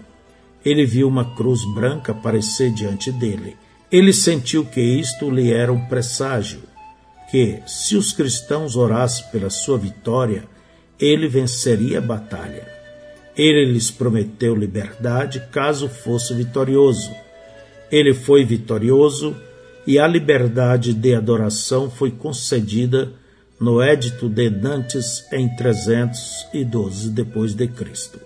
ele 0.63 0.85
viu 0.85 1.07
uma 1.07 1.35
cruz 1.35 1.65
branca 1.73 2.13
aparecer 2.13 2.71
diante 2.71 3.11
dele. 3.11 3.57
Ele 3.91 4.13
sentiu 4.13 4.63
que 4.63 4.79
isto 4.79 5.29
lhe 5.29 5.51
era 5.51 5.73
um 5.73 5.85
presságio 5.87 6.68
que, 7.29 7.59
se 7.65 7.95
os 7.95 8.11
cristãos 8.11 8.75
orassem 8.75 9.25
pela 9.31 9.49
sua 9.49 9.77
vitória, 9.77 10.43
ele 10.99 11.27
venceria 11.27 11.99
a 11.99 12.01
batalha. 12.01 12.67
Ele 13.35 13.71
lhes 13.71 13.89
prometeu 13.89 14.55
liberdade 14.55 15.39
caso 15.51 15.87
fosse 15.87 16.33
vitorioso. 16.33 17.11
Ele 17.91 18.13
foi 18.13 18.43
vitorioso 18.43 19.35
e 19.87 19.97
a 19.97 20.07
liberdade 20.07 20.93
de 20.93 21.15
adoração 21.15 21.89
foi 21.89 22.11
concedida 22.11 23.11
no 23.59 23.81
Edito 23.83 24.27
de 24.27 24.49
Nantes 24.49 25.25
em 25.31 25.47
312 25.55 27.09
depois 27.11 27.53
de 27.53 27.67
Cristo. 27.67 28.19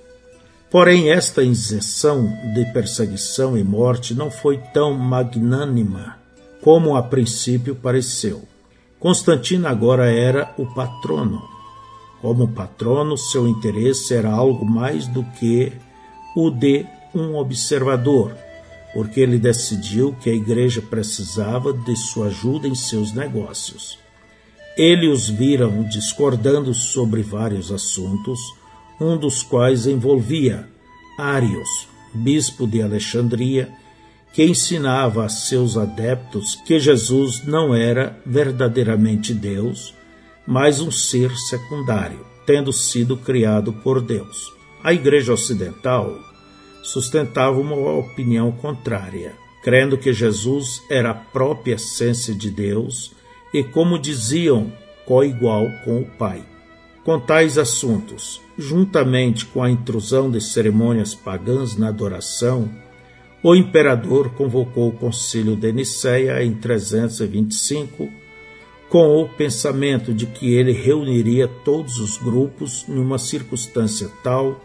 Porém, 0.70 1.12
esta 1.12 1.44
isenção 1.44 2.26
de 2.54 2.66
perseguição 2.74 3.56
e 3.56 3.64
morte 3.64 4.16
não 4.16 4.32
foi 4.32 4.58
tão 4.74 4.94
magnânima 4.94 6.18
como 6.62 6.96
a 6.96 7.04
princípio 7.04 7.76
pareceu. 7.76 8.42
Constantino 9.04 9.68
agora 9.68 10.10
era 10.10 10.56
o 10.58 10.66
patrono. 10.66 11.44
Como 12.22 12.48
patrono, 12.48 13.18
seu 13.18 13.50
interesse 13.50 14.14
era 14.14 14.32
algo 14.32 14.66
mais 14.66 15.08
do 15.08 15.26
que 15.38 15.74
o 16.34 16.50
de 16.50 16.86
um 17.14 17.36
observador, 17.36 18.34
porque 18.94 19.20
ele 19.20 19.38
decidiu 19.38 20.16
que 20.22 20.30
a 20.30 20.34
igreja 20.34 20.82
precisava 20.82 21.74
de 21.74 21.98
sua 21.98 22.28
ajuda 22.28 22.66
em 22.66 22.76
seus 22.76 23.12
negócios. 23.12 24.00
Ele 24.78 25.10
os 25.10 25.30
viram 25.30 25.84
discordando 25.84 26.74
sobre 26.74 27.22
vários 27.22 27.74
assuntos, 27.74 28.40
um 29.02 29.18
dos 29.18 29.44
quais 29.44 29.86
envolvia 29.86 30.66
Arios, 31.20 31.90
bispo 32.14 32.66
de 32.66 32.82
Alexandria, 32.82 33.70
que 34.34 34.44
ensinava 34.44 35.26
a 35.26 35.30
seus 35.30 35.78
adeptos 35.78 36.56
que 36.66 36.80
Jesus 36.80 37.44
não 37.46 37.74
era 37.74 38.20
verdadeiramente 38.26 39.32
Deus, 39.32 39.94
mas 40.46 40.82
um 40.82 40.90
ser 40.92 41.32
secundário, 41.38 42.26
tendo 42.46 42.74
sido 42.74 43.16
criado 43.16 43.72
por 43.72 44.02
Deus. 44.02 44.52
A 44.84 44.92
Igreja 44.92 45.34
Ocidental 45.34 46.18
sustentava 46.82 47.60
uma 47.60 47.76
opinião 47.76 48.52
contrária, 48.52 49.34
crendo 49.64 49.98
que 49.98 50.12
Jesus 50.12 50.82
era 50.90 51.12
a 51.12 51.16
própria 51.16 51.76
essência 51.76 52.34
de 52.34 52.50
Deus 52.50 53.12
e, 53.54 53.64
como 53.64 54.00
diziam, 54.00 54.74
co-igual 55.06 55.66
com 55.86 56.02
o 56.02 56.06
Pai. 56.06 56.44
Com 57.06 57.20
tais 57.20 57.58
assuntos, 57.58 58.42
juntamente 58.58 59.46
com 59.46 59.62
a 59.62 59.70
intrusão 59.70 60.32
de 60.32 60.42
cerimônias 60.42 61.14
pagãs 61.14 61.78
na 61.78 61.90
adoração, 61.90 62.70
o 63.44 63.54
imperador 63.54 64.30
convocou 64.30 64.88
o 64.88 64.94
concílio 64.94 65.58
de 65.58 65.70
Nicéia 65.74 66.42
em 66.42 66.54
325 66.54 68.10
com 68.88 69.22
o 69.22 69.28
pensamento 69.28 70.14
de 70.14 70.26
que 70.26 70.54
ele 70.54 70.72
reuniria 70.72 71.48
todos 71.48 71.98
os 72.00 72.16
grupos 72.16 72.86
numa 72.88 73.20
circunstância 73.20 74.10
tal 74.24 74.62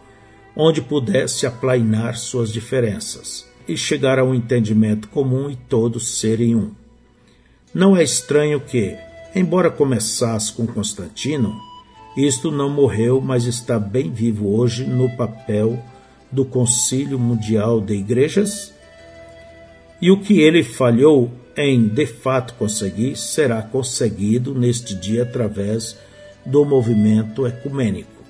onde 0.55 0.81
pudesse 0.81 1.45
aplainar 1.45 2.17
suas 2.17 2.53
diferenças 2.53 3.49
e 3.67 3.77
chegar 3.77 4.19
a 4.19 4.25
um 4.25 4.35
entendimento 4.35 5.09
comum 5.09 5.51
e 5.51 5.57
todos 5.57 6.19
serem 6.19 6.55
um. 6.55 6.71
Não 7.75 7.97
é 7.97 8.03
estranho 8.03 8.61
que, 8.61 8.97
embora 9.35 9.71
começasse 9.71 10.53
com 10.53 10.67
Constantino, 10.67 11.55
isto 12.17 12.51
não 12.51 12.71
morreu, 12.71 13.21
mas 13.21 13.45
está 13.45 13.79
bem 13.79 14.11
vivo 14.11 14.57
hoje 14.57 14.85
no 14.85 15.09
papel 15.17 15.83
do 16.31 16.45
Concílio 16.45 17.19
Mundial 17.19 17.81
de 17.81 17.95
Igrejas, 17.95 18.73
e 20.01 20.11
o 20.11 20.21
que 20.21 20.41
ele 20.41 20.63
falhou 20.63 21.31
em 21.57 21.89
de 21.89 22.07
fato 22.07 22.55
conseguir 22.55 23.17
será 23.17 23.61
conseguido 23.63 24.55
neste 24.55 24.95
dia 24.95 25.25
através 25.25 25.97
do 26.47 26.65
movimento 26.65 27.47
ecumênico. 27.47 28.23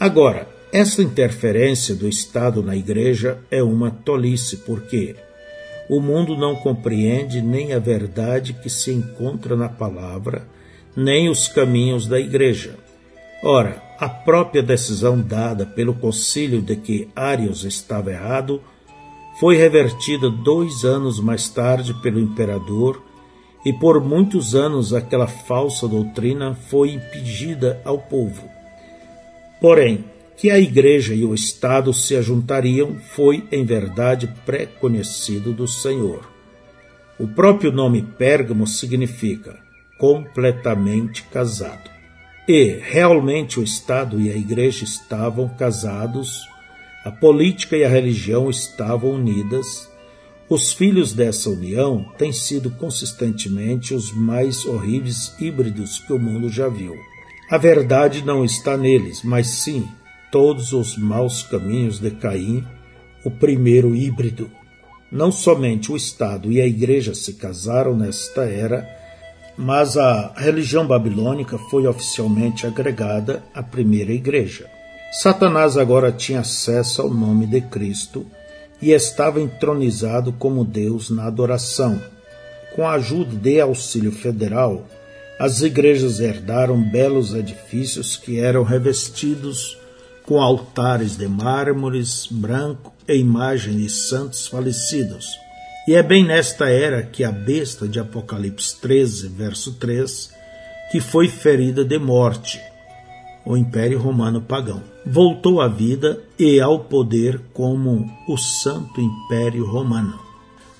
Agora, 0.00 0.48
essa 0.72 1.02
interferência 1.02 1.94
do 1.94 2.08
Estado 2.08 2.62
na 2.62 2.76
Igreja 2.76 3.38
é 3.50 3.62
uma 3.62 3.90
tolice, 3.90 4.58
porque 4.58 5.16
o 5.88 6.00
mundo 6.00 6.36
não 6.36 6.54
compreende 6.54 7.40
nem 7.40 7.72
a 7.72 7.78
verdade 7.78 8.52
que 8.52 8.68
se 8.68 8.92
encontra 8.92 9.56
na 9.56 9.68
palavra, 9.68 10.46
nem 10.96 11.28
os 11.28 11.48
caminhos 11.48 12.06
da 12.06 12.18
Igreja. 12.20 12.74
Ora, 13.42 13.82
a 13.98 14.08
própria 14.08 14.62
decisão 14.62 15.20
dada 15.20 15.66
pelo 15.66 15.92
concílio 15.92 16.62
de 16.62 16.76
que 16.76 17.08
Arius 17.16 17.64
estava 17.64 18.12
errado 18.12 18.62
foi 19.40 19.56
revertida 19.56 20.30
dois 20.30 20.84
anos 20.84 21.18
mais 21.18 21.48
tarde 21.48 21.92
pelo 21.94 22.20
imperador 22.20 23.02
e 23.64 23.72
por 23.72 24.00
muitos 24.00 24.54
anos 24.54 24.94
aquela 24.94 25.26
falsa 25.26 25.88
doutrina 25.88 26.54
foi 26.54 26.92
impingida 26.92 27.80
ao 27.84 27.98
povo. 27.98 28.48
Porém, 29.60 30.04
que 30.36 30.50
a 30.50 30.58
Igreja 30.58 31.14
e 31.14 31.24
o 31.24 31.34
Estado 31.34 31.92
se 31.92 32.14
ajuntariam 32.14 32.94
foi, 33.00 33.44
em 33.50 33.64
verdade, 33.64 34.32
pré-conhecido 34.46 35.52
do 35.52 35.66
Senhor. 35.66 36.30
O 37.18 37.26
próprio 37.26 37.72
nome 37.72 38.02
Pérgamo 38.02 38.64
significa 38.64 39.58
completamente 39.98 41.24
casado. 41.24 41.97
E 42.48 42.80
realmente 42.80 43.60
o 43.60 43.62
Estado 43.62 44.18
e 44.18 44.32
a 44.32 44.34
Igreja 44.34 44.82
estavam 44.82 45.50
casados, 45.50 46.48
a 47.04 47.12
política 47.12 47.76
e 47.76 47.84
a 47.84 47.88
religião 47.90 48.48
estavam 48.48 49.10
unidas. 49.10 49.86
Os 50.48 50.72
filhos 50.72 51.12
dessa 51.12 51.50
união 51.50 52.10
têm 52.16 52.32
sido 52.32 52.70
consistentemente 52.70 53.92
os 53.92 54.12
mais 54.12 54.64
horríveis 54.64 55.34
híbridos 55.38 55.98
que 55.98 56.12
o 56.14 56.18
mundo 56.18 56.48
já 56.48 56.70
viu. 56.70 56.94
A 57.50 57.58
verdade 57.58 58.24
não 58.24 58.42
está 58.42 58.78
neles, 58.78 59.22
mas 59.22 59.48
sim 59.48 59.86
todos 60.32 60.72
os 60.72 60.96
maus 60.96 61.42
caminhos 61.42 61.98
de 61.98 62.12
Caim, 62.12 62.66
o 63.26 63.30
primeiro 63.30 63.94
híbrido. 63.94 64.50
Não 65.12 65.30
somente 65.30 65.92
o 65.92 65.96
Estado 65.96 66.50
e 66.50 66.62
a 66.62 66.66
Igreja 66.66 67.14
se 67.14 67.34
casaram 67.34 67.94
nesta 67.94 68.44
era, 68.44 68.97
mas 69.58 69.96
a 69.96 70.32
religião 70.36 70.86
babilônica 70.86 71.58
foi 71.58 71.84
oficialmente 71.84 72.64
agregada 72.64 73.42
à 73.52 73.60
primeira 73.60 74.12
igreja. 74.12 74.70
Satanás 75.10 75.76
agora 75.76 76.12
tinha 76.12 76.40
acesso 76.40 77.02
ao 77.02 77.10
nome 77.12 77.44
de 77.44 77.60
Cristo 77.62 78.24
e 78.80 78.92
estava 78.92 79.40
entronizado 79.40 80.32
como 80.32 80.64
Deus 80.64 81.10
na 81.10 81.24
adoração. 81.24 82.00
Com 82.76 82.86
a 82.86 82.92
ajuda 82.92 83.34
de 83.34 83.60
auxílio 83.60 84.12
federal, 84.12 84.86
as 85.40 85.60
igrejas 85.60 86.20
herdaram 86.20 86.80
belos 86.80 87.34
edifícios 87.34 88.16
que 88.16 88.38
eram 88.38 88.62
revestidos 88.62 89.76
com 90.24 90.40
altares 90.40 91.16
de 91.16 91.26
mármores 91.26 92.28
branco 92.30 92.92
e 93.08 93.16
imagens 93.16 93.76
de 93.76 93.88
santos 93.90 94.46
falecidos 94.46 95.47
e 95.88 95.94
é 95.94 96.02
bem 96.02 96.22
nesta 96.22 96.68
era 96.68 97.02
que 97.02 97.24
a 97.24 97.32
besta 97.32 97.88
de 97.88 97.98
Apocalipse 97.98 98.78
13, 98.78 99.26
verso 99.28 99.72
3, 99.76 100.30
que 100.92 101.00
foi 101.00 101.28
ferida 101.28 101.82
de 101.82 101.98
morte, 101.98 102.60
o 103.42 103.56
Império 103.56 103.98
Romano 103.98 104.42
pagão, 104.42 104.82
voltou 105.06 105.62
à 105.62 105.66
vida 105.66 106.22
e 106.38 106.60
ao 106.60 106.80
poder 106.80 107.40
como 107.54 108.06
o 108.28 108.36
Santo 108.36 109.00
Império 109.00 109.64
Romano. 109.64 110.20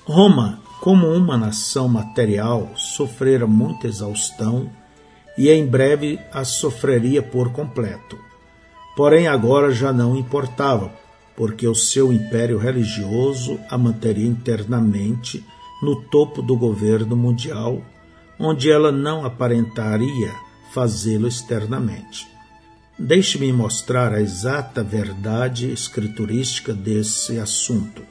Roma, 0.05 0.61
como 0.79 1.07
uma 1.07 1.35
nação 1.35 1.87
material, 1.87 2.69
sofrera 2.75 3.47
muita 3.47 3.87
exaustão 3.87 4.69
e 5.35 5.49
em 5.49 5.65
breve 5.65 6.19
as 6.31 6.49
sofreria 6.49 7.23
por 7.23 7.51
completo. 7.51 8.15
Porém, 8.95 9.27
agora 9.27 9.71
já 9.71 9.91
não 9.91 10.15
importava, 10.15 10.91
porque 11.39 11.65
o 11.65 11.73
seu 11.73 12.11
império 12.11 12.57
religioso 12.57 13.61
a 13.69 13.77
manteria 13.77 14.27
internamente 14.27 15.41
no 15.81 15.95
topo 15.95 16.41
do 16.41 16.53
governo 16.53 17.15
mundial, 17.15 17.81
onde 18.37 18.69
ela 18.69 18.91
não 18.91 19.23
aparentaria 19.23 20.35
fazê-lo 20.73 21.29
externamente. 21.29 22.27
Deixe-me 22.99 23.53
mostrar 23.53 24.11
a 24.13 24.21
exata 24.21 24.83
verdade 24.83 25.71
escriturística 25.71 26.73
desse 26.73 27.39
assunto, 27.39 28.01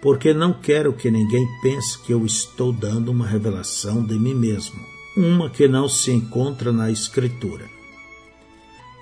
porque 0.00 0.32
não 0.32 0.52
quero 0.52 0.92
que 0.92 1.10
ninguém 1.10 1.44
pense 1.60 2.00
que 2.00 2.12
eu 2.12 2.24
estou 2.24 2.72
dando 2.72 3.10
uma 3.10 3.26
revelação 3.26 4.04
de 4.04 4.14
mim 4.14 4.34
mesmo, 4.34 4.78
uma 5.16 5.50
que 5.50 5.66
não 5.66 5.88
se 5.88 6.12
encontra 6.12 6.72
na 6.72 6.92
Escritura. 6.92 7.64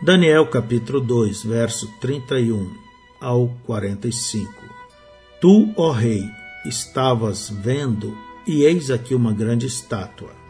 Daniel 0.02 0.46
capítulo 0.46 0.98
2, 0.98 1.42
verso 1.44 1.86
31 2.00 2.88
ao 3.20 3.48
45. 3.64 4.52
Tu, 5.40 5.72
ó 5.76 5.90
rei, 5.92 6.28
estavas 6.64 7.50
vendo, 7.50 8.16
e 8.46 8.62
eis 8.64 8.90
aqui 8.90 9.14
uma 9.14 9.32
grande 9.32 9.66
estátua 9.66 10.40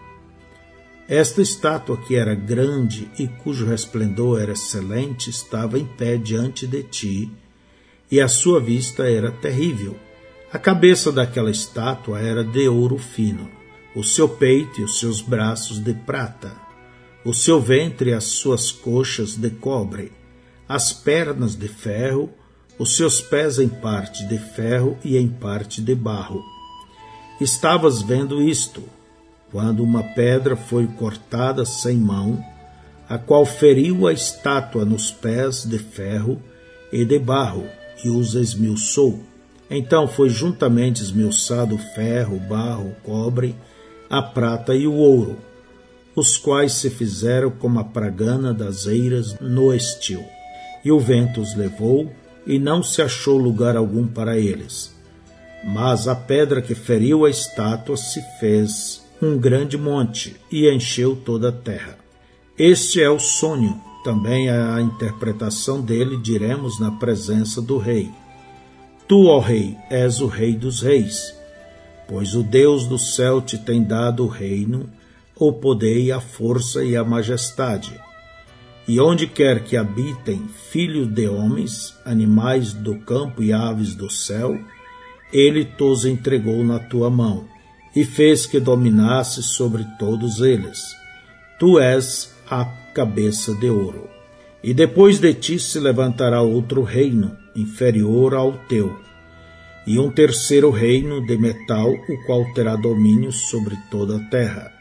esta 1.10 1.42
estátua, 1.42 1.96
que 1.96 2.14
era 2.14 2.36
grande 2.36 3.10
e 3.18 3.26
cujo 3.26 3.66
resplendor 3.66 4.40
era 4.40 4.52
excelente, 4.52 5.28
estava 5.28 5.76
em 5.76 5.84
pé 5.84 6.16
diante 6.16 6.68
de 6.68 6.84
ti, 6.84 7.28
e 8.08 8.20
a 8.20 8.28
sua 8.28 8.60
vista 8.60 9.10
era 9.10 9.32
terrível. 9.32 9.96
A 10.52 10.58
cabeça 10.58 11.10
daquela 11.10 11.50
estátua 11.50 12.20
era 12.20 12.44
de 12.44 12.68
ouro 12.68 12.96
fino, 12.96 13.50
o 13.92 14.04
seu 14.04 14.28
peito 14.28 14.80
e 14.80 14.84
os 14.84 15.00
seus 15.00 15.20
braços 15.20 15.82
de 15.82 15.92
prata, 15.92 16.52
o 17.24 17.34
seu 17.34 17.60
ventre 17.60 18.10
e 18.10 18.14
as 18.14 18.24
suas 18.26 18.70
coxas 18.70 19.34
de 19.34 19.50
cobre, 19.50 20.12
as 20.68 20.92
pernas 20.92 21.56
de 21.56 21.66
ferro, 21.66 22.32
os 22.80 22.96
seus 22.96 23.20
pés 23.20 23.58
em 23.58 23.68
parte 23.68 24.24
de 24.24 24.38
ferro 24.38 24.96
e 25.04 25.18
em 25.18 25.28
parte 25.28 25.82
de 25.82 25.94
barro. 25.94 26.42
Estavas 27.38 28.00
vendo 28.00 28.40
isto, 28.40 28.82
quando 29.52 29.82
uma 29.82 30.02
pedra 30.02 30.56
foi 30.56 30.86
cortada 30.86 31.66
sem 31.66 31.98
mão, 31.98 32.42
a 33.06 33.18
qual 33.18 33.44
feriu 33.44 34.06
a 34.06 34.14
estátua 34.14 34.82
nos 34.86 35.10
pés 35.10 35.62
de 35.64 35.78
ferro 35.78 36.40
e 36.90 37.04
de 37.04 37.18
barro, 37.18 37.66
e 38.02 38.08
os 38.08 38.34
esmiuçou. 38.34 39.20
Então 39.68 40.08
foi 40.08 40.30
juntamente 40.30 41.02
esmiuçado 41.02 41.74
o 41.74 41.78
ferro, 41.94 42.36
o 42.36 42.40
barro, 42.40 42.88
o 42.88 42.94
cobre, 43.02 43.54
a 44.08 44.22
prata 44.22 44.74
e 44.74 44.86
o 44.86 44.94
ouro, 44.94 45.36
os 46.16 46.38
quais 46.38 46.72
se 46.72 46.88
fizeram 46.88 47.50
como 47.50 47.78
a 47.78 47.84
pragana 47.84 48.54
das 48.54 48.86
eiras 48.86 49.38
no 49.38 49.74
estio. 49.74 50.24
E 50.82 50.90
o 50.90 50.98
vento 50.98 51.42
os 51.42 51.54
levou, 51.54 52.10
e 52.50 52.58
não 52.58 52.82
se 52.82 53.00
achou 53.00 53.38
lugar 53.38 53.76
algum 53.76 54.08
para 54.08 54.36
eles. 54.36 54.92
Mas 55.62 56.08
a 56.08 56.16
pedra 56.16 56.60
que 56.60 56.74
feriu 56.74 57.24
a 57.24 57.30
estátua 57.30 57.96
se 57.96 58.20
fez 58.40 59.00
um 59.22 59.38
grande 59.38 59.78
monte 59.78 60.34
e 60.50 60.68
encheu 60.68 61.14
toda 61.14 61.50
a 61.50 61.52
terra. 61.52 61.96
Este 62.58 63.00
é 63.00 63.08
o 63.08 63.20
sonho, 63.20 63.80
também 64.02 64.50
a 64.50 64.80
interpretação 64.80 65.80
dele 65.80 66.16
diremos 66.16 66.80
na 66.80 66.90
presença 66.90 67.62
do 67.62 67.78
rei. 67.78 68.10
Tu, 69.06 69.26
ó 69.26 69.38
rei, 69.38 69.76
és 69.88 70.20
o 70.20 70.26
rei 70.26 70.56
dos 70.56 70.82
reis, 70.82 71.32
pois 72.08 72.34
o 72.34 72.42
Deus 72.42 72.84
do 72.88 72.98
céu 72.98 73.40
te 73.40 73.58
tem 73.58 73.84
dado 73.84 74.24
o 74.24 74.28
reino, 74.28 74.90
o 75.36 75.52
poder 75.52 76.00
e 76.00 76.10
a 76.10 76.20
força 76.20 76.82
e 76.82 76.96
a 76.96 77.04
majestade. 77.04 77.92
E 78.90 78.98
onde 78.98 79.28
quer 79.28 79.62
que 79.62 79.76
habitem 79.76 80.48
filhos 80.72 81.06
de 81.06 81.28
homens, 81.28 81.96
animais 82.04 82.72
do 82.72 82.96
campo 82.96 83.40
e 83.40 83.52
aves 83.52 83.94
do 83.94 84.10
céu, 84.10 84.58
ele 85.32 85.64
tos 85.64 86.04
entregou 86.04 86.64
na 86.64 86.80
tua 86.80 87.08
mão 87.08 87.46
e 87.94 88.04
fez 88.04 88.46
que 88.46 88.58
dominasse 88.58 89.44
sobre 89.44 89.86
todos 89.96 90.40
eles. 90.40 90.82
Tu 91.56 91.78
és 91.78 92.34
a 92.50 92.64
cabeça 92.92 93.54
de 93.54 93.70
ouro. 93.70 94.08
E 94.60 94.74
depois 94.74 95.20
de 95.20 95.34
ti 95.34 95.60
se 95.60 95.78
levantará 95.78 96.42
outro 96.42 96.82
reino, 96.82 97.36
inferior 97.54 98.34
ao 98.34 98.54
teu, 98.66 98.98
e 99.86 100.00
um 100.00 100.10
terceiro 100.10 100.68
reino 100.68 101.24
de 101.24 101.38
metal, 101.38 101.92
o 101.92 102.26
qual 102.26 102.44
terá 102.54 102.74
domínio 102.74 103.30
sobre 103.30 103.76
toda 103.88 104.16
a 104.16 104.24
terra. 104.30 104.79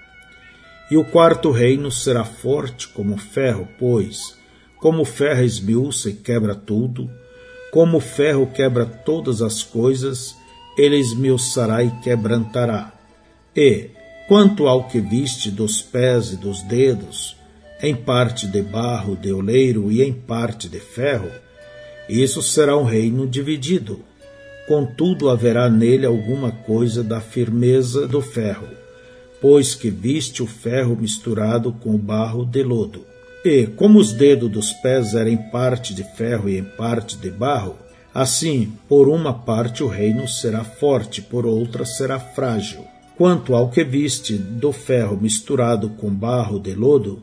E 0.90 0.98
o 0.98 1.04
quarto 1.04 1.52
reino 1.52 1.92
será 1.92 2.26
forte 2.26 2.88
como 2.88 3.18
ferro, 3.18 3.68
pois, 3.78 4.38
como 4.78 5.06
ferro 5.06 5.44
esmiuça 5.44 6.10
e 6.10 6.14
quebra 6.14 6.56
tudo, 6.56 7.10
como 7.72 8.00
ferro 8.00 8.48
quebra 8.48 8.86
todas 8.86 9.42
as 9.42 9.62
coisas, 9.62 10.36
ele 10.78 10.98
esmiuçará 10.98 11.84
e 11.84 11.92
quebrantará. 12.02 12.92
E, 13.56 13.92
quanto 14.28 14.68
ao 14.68 14.88
que 14.88 15.00
viste 15.00 15.52
dos 15.52 15.82
pés 15.82 16.34
e 16.34 16.38
dos 16.38 16.64
dedos, 16.64 17.38
em 17.82 17.96
parte 17.96 18.48
de 18.48 18.62
barro 18.62 19.16
de 19.16 19.32
oleiro 19.32 19.92
e 19.92 20.02
em 20.02 20.12
parte 20.12 20.68
de 20.68 20.80
ferro, 20.80 21.30
isso 22.10 22.42
será 22.42 22.76
um 22.76 22.84
reino 22.84 23.28
dividido. 23.28 24.04
Contudo, 24.68 25.30
haverá 25.30 25.70
nele 25.70 26.06
alguma 26.06 26.52
coisa 26.52 27.04
da 27.04 27.22
firmeza 27.22 28.08
do 28.08 28.22
ferro, 28.22 28.68
pois 29.42 29.74
que 29.76 29.90
viste 29.90 30.44
o 30.44 30.48
ferro 30.48 30.96
misturado 30.96 31.72
com 31.72 31.96
o 31.96 31.98
barro 31.98 32.46
de 32.46 32.64
lodo. 32.64 33.06
E, 33.44 33.68
como 33.68 34.00
os 34.00 34.12
dedos 34.12 34.52
dos 34.52 34.74
pés 34.74 35.14
eram 35.14 35.32
em 35.32 35.38
parte 35.38 35.94
de 35.94 36.04
ferro 36.04 36.50
e 36.50 36.58
em 36.58 36.64
parte 36.64 37.16
de 37.16 37.32
barro, 37.32 37.76
assim, 38.14 38.74
por 38.88 39.08
uma 39.08 39.34
parte 39.34 39.82
o 39.82 39.88
reino 39.88 40.28
será 40.28 40.64
forte, 40.64 41.22
por 41.22 41.46
outra 41.46 41.86
será 41.86 42.20
frágil. 42.20 42.84
Quanto 43.18 43.56
ao 43.56 43.70
que 43.70 43.84
viste 43.84 44.34
do 44.34 44.72
ferro 44.72 45.18
misturado 45.20 45.90
com 45.90 46.10
barro 46.10 46.60
de 46.60 46.74
lodo, 46.74 47.22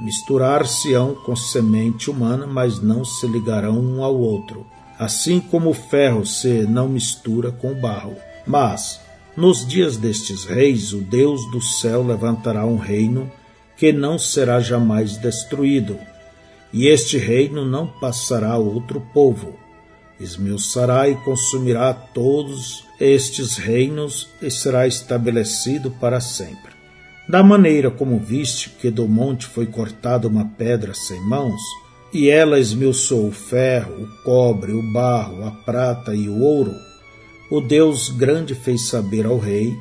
misturar-se-ão 0.00 1.14
com 1.14 1.34
semente 1.34 2.10
humana, 2.10 2.46
mas 2.46 2.82
não 2.82 3.04
se 3.04 3.26
ligarão 3.26 3.78
um 3.78 4.02
ao 4.02 4.16
outro, 4.16 4.66
assim 4.98 5.40
como 5.40 5.70
o 5.70 5.74
ferro 5.74 6.26
se 6.26 6.62
não 6.66 6.88
mistura 6.88 7.50
com 7.50 7.72
o 7.72 7.74
barro. 7.74 8.16
Mas, 8.46 9.00
nos 9.36 9.66
dias 9.66 9.96
destes 9.96 10.44
reis, 10.44 10.92
o 10.92 10.98
Deus 10.98 11.50
do 11.50 11.60
céu 11.60 12.02
levantará 12.02 12.64
um 12.64 12.76
reino 12.76 13.30
que 13.76 13.92
não 13.92 14.18
será 14.18 14.60
jamais 14.60 15.16
destruído, 15.16 15.98
e 16.72 16.86
este 16.86 17.18
reino 17.18 17.64
não 17.64 17.86
passará 17.86 18.52
a 18.52 18.58
outro 18.58 19.00
povo 19.12 19.64
esmiuçará 20.20 21.08
e 21.08 21.14
consumirá 21.16 21.92
todos 21.92 22.84
estes 23.00 23.56
reinos 23.56 24.28
e 24.40 24.50
será 24.50 24.86
estabelecido 24.86 25.90
para 25.90 26.20
sempre. 26.20 26.72
Da 27.28 27.42
maneira 27.42 27.90
como 27.90 28.18
viste 28.18 28.70
que 28.70 28.90
do 28.90 29.08
monte 29.08 29.46
foi 29.46 29.66
cortada 29.66 30.28
uma 30.28 30.44
pedra 30.44 30.92
sem 30.94 31.20
mãos, 31.20 31.60
e 32.12 32.30
ela 32.30 32.60
esmiuçou 32.60 33.26
o 33.26 33.32
ferro, 33.32 34.04
o 34.04 34.22
cobre, 34.22 34.72
o 34.72 34.82
barro, 34.92 35.44
a 35.44 35.50
prata 35.50 36.14
e 36.14 36.28
o 36.28 36.40
ouro, 36.40 36.72
o 37.54 37.60
Deus 37.60 38.08
grande 38.08 38.52
fez 38.52 38.88
saber 38.88 39.24
ao 39.24 39.38
rei 39.38 39.78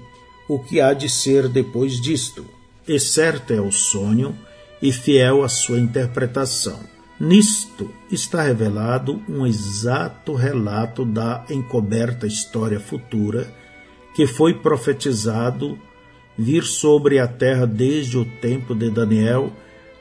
o 0.47 0.59
que 0.59 0.79
há 0.79 0.93
de 0.93 1.09
ser 1.09 1.47
depois 1.49 1.99
disto. 1.99 2.45
E 2.87 2.99
certo 2.99 3.51
é 3.51 3.59
o 3.59 3.71
sonho 3.71 4.37
e 4.79 4.91
fiel 4.91 5.43
a 5.43 5.49
sua 5.49 5.79
interpretação. 5.79 6.79
Nisto 7.19 7.89
está 8.11 8.43
revelado 8.43 9.19
um 9.27 9.47
exato 9.47 10.35
relato 10.35 11.03
da 11.03 11.45
encoberta 11.49 12.27
história 12.27 12.79
futura 12.79 13.51
que 14.13 14.27
foi 14.27 14.53
profetizado 14.53 15.75
vir 16.37 16.63
sobre 16.65 17.17
a 17.17 17.27
terra 17.27 17.65
desde 17.65 18.19
o 18.19 18.25
tempo 18.39 18.75
de 18.75 18.91
Daniel 18.91 19.51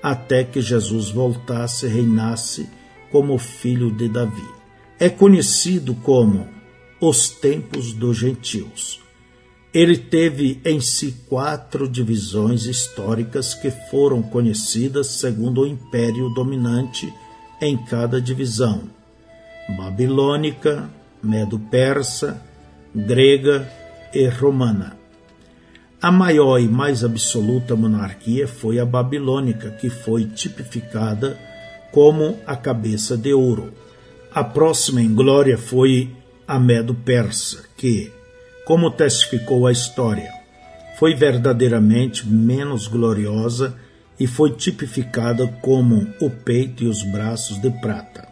até 0.03 0.45
que 0.45 0.61
Jesus 0.61 1.09
voltasse 1.09 1.87
e 1.87 1.89
reinasse 1.89 2.69
como 3.11 3.39
filho 3.39 3.91
de 3.91 4.11
Davi. 4.11 4.47
É 5.01 5.09
conhecido 5.09 5.95
como 5.95 6.61
os 7.03 7.29
tempos 7.31 7.93
dos 7.93 8.17
gentios. 8.17 9.01
Ele 9.75 9.97
teve 9.97 10.61
em 10.65 10.81
si 10.81 11.17
quatro 11.29 11.89
divisões 11.89 12.67
históricas 12.67 13.55
que 13.55 13.73
foram 13.73 14.23
conhecidas 14.23 15.09
segundo 15.09 15.63
o 15.63 15.67
império 15.67 16.29
dominante 16.29 17.13
em 17.61 17.77
cada 17.77 18.21
divisão: 18.21 18.83
babilônica, 19.77 20.89
medo-persa, 21.21 22.41
grega 22.95 23.69
e 24.15 24.29
romana. 24.29 24.97
A 26.01 26.13
maior 26.13 26.61
e 26.61 26.69
mais 26.69 27.03
absoluta 27.03 27.75
monarquia 27.75 28.47
foi 28.47 28.79
a 28.79 28.87
babilônica, 28.87 29.71
que 29.73 29.91
foi 29.91 30.27
tipificada 30.27 31.37
como 31.91 32.39
a 32.47 32.55
cabeça 32.55 33.17
de 33.17 33.33
ouro. 33.33 33.73
A 34.33 34.45
próxima 34.45 35.03
em 35.03 35.13
glória 35.13 35.59
foi 35.59 36.22
a 36.47 36.59
Medo-Persa, 36.59 37.65
que, 37.77 38.13
como 38.65 38.91
testificou 38.91 39.67
a 39.67 39.73
história, 39.73 40.31
foi 40.99 41.15
verdadeiramente 41.15 42.29
menos 42.29 42.87
gloriosa 42.87 43.77
e 44.19 44.27
foi 44.27 44.51
tipificada 44.53 45.47
como 45.61 46.07
o 46.21 46.31
peito 46.31 46.85
e 46.85 46.87
os 46.87 47.03
braços 47.03 47.61
de 47.61 47.71
prata. 47.81 48.29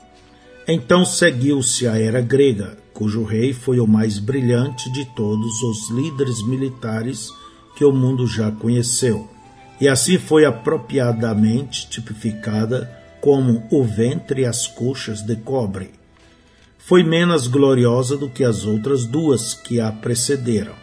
Então 0.68 1.04
seguiu-se 1.04 1.88
a 1.88 1.98
era 1.98 2.20
grega, 2.20 2.76
cujo 2.92 3.24
rei 3.24 3.52
foi 3.52 3.80
o 3.80 3.86
mais 3.86 4.18
brilhante 4.18 4.92
de 4.92 5.04
todos 5.16 5.62
os 5.62 5.90
líderes 5.90 6.46
militares 6.46 7.28
que 7.74 7.84
o 7.84 7.92
mundo 7.92 8.26
já 8.26 8.52
conheceu, 8.52 9.28
e 9.80 9.88
assim 9.88 10.18
foi 10.18 10.44
apropriadamente 10.44 11.88
tipificada 11.88 12.90
como 13.20 13.66
o 13.70 13.82
ventre 13.82 14.42
e 14.42 14.46
as 14.46 14.66
coxas 14.66 15.22
de 15.22 15.34
cobre. 15.36 15.99
Foi 16.86 17.02
menos 17.02 17.46
gloriosa 17.46 18.16
do 18.16 18.28
que 18.28 18.42
as 18.42 18.64
outras 18.64 19.06
duas 19.06 19.54
que 19.54 19.80
a 19.80 19.92
precederam. 19.92 20.74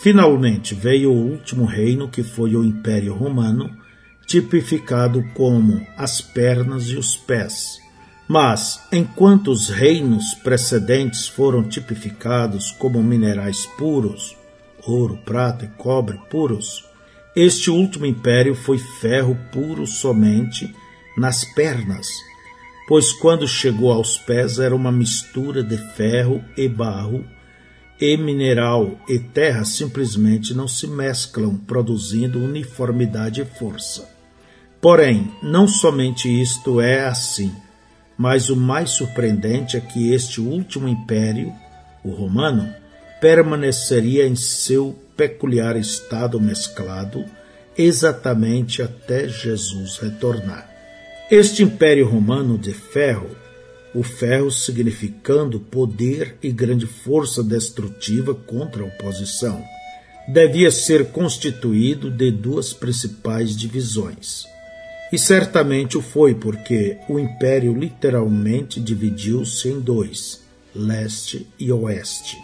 Finalmente 0.00 0.74
veio 0.74 1.12
o 1.12 1.30
último 1.30 1.66
reino, 1.66 2.08
que 2.08 2.22
foi 2.22 2.56
o 2.56 2.64
Império 2.64 3.12
Romano, 3.14 3.70
tipificado 4.26 5.22
como 5.34 5.86
as 5.96 6.20
pernas 6.20 6.84
e 6.84 6.96
os 6.96 7.16
pés. 7.16 7.78
Mas, 8.26 8.80
enquanto 8.92 9.50
os 9.50 9.68
reinos 9.68 10.34
precedentes 10.34 11.26
foram 11.26 11.64
tipificados 11.64 12.70
como 12.70 13.02
minerais 13.02 13.66
puros, 13.76 14.36
ouro, 14.86 15.18
prata 15.24 15.64
e 15.64 15.68
cobre 15.68 16.16
puros, 16.30 16.84
este 17.34 17.70
último 17.70 18.06
império 18.06 18.54
foi 18.54 18.78
ferro 18.78 19.36
puro 19.52 19.86
somente 19.86 20.74
nas 21.16 21.44
pernas, 21.44 22.08
pois 22.90 23.12
quando 23.12 23.46
chegou 23.46 23.92
aos 23.92 24.18
pés 24.18 24.58
era 24.58 24.74
uma 24.74 24.90
mistura 24.90 25.62
de 25.62 25.76
ferro 25.94 26.44
e 26.56 26.68
barro, 26.68 27.24
e 28.00 28.16
mineral 28.16 28.98
e 29.08 29.16
terra 29.16 29.64
simplesmente 29.64 30.52
não 30.52 30.66
se 30.66 30.88
mesclam, 30.88 31.56
produzindo 31.56 32.42
uniformidade 32.42 33.42
e 33.42 33.44
força. 33.44 34.10
Porém, 34.80 35.30
não 35.40 35.68
somente 35.68 36.28
isto 36.42 36.80
é 36.80 37.04
assim, 37.06 37.54
mas 38.18 38.50
o 38.50 38.56
mais 38.56 38.90
surpreendente 38.90 39.76
é 39.76 39.80
que 39.80 40.12
este 40.12 40.40
último 40.40 40.88
império, 40.88 41.52
o 42.04 42.10
romano, 42.10 42.74
permaneceria 43.20 44.26
em 44.26 44.34
seu 44.34 44.98
peculiar 45.16 45.76
estado 45.76 46.40
mesclado 46.40 47.24
exatamente 47.78 48.82
até 48.82 49.28
Jesus 49.28 49.96
retornar. 49.98 50.69
Este 51.30 51.62
Império 51.62 52.08
Romano 52.08 52.58
de 52.58 52.72
ferro, 52.72 53.30
o 53.94 54.02
ferro 54.02 54.50
significando 54.50 55.60
poder 55.60 56.36
e 56.42 56.50
grande 56.50 56.88
força 56.88 57.40
destrutiva 57.40 58.34
contra 58.34 58.82
a 58.82 58.86
oposição, 58.86 59.62
devia 60.26 60.72
ser 60.72 61.12
constituído 61.12 62.10
de 62.10 62.32
duas 62.32 62.72
principais 62.72 63.56
divisões. 63.56 64.44
E 65.12 65.18
certamente 65.20 65.96
o 65.96 66.02
foi, 66.02 66.34
porque 66.34 66.98
o 67.08 67.16
império 67.16 67.78
literalmente 67.78 68.80
dividiu-se 68.80 69.68
em 69.68 69.78
dois, 69.78 70.42
leste 70.74 71.46
e 71.60 71.70
oeste. 71.70 72.36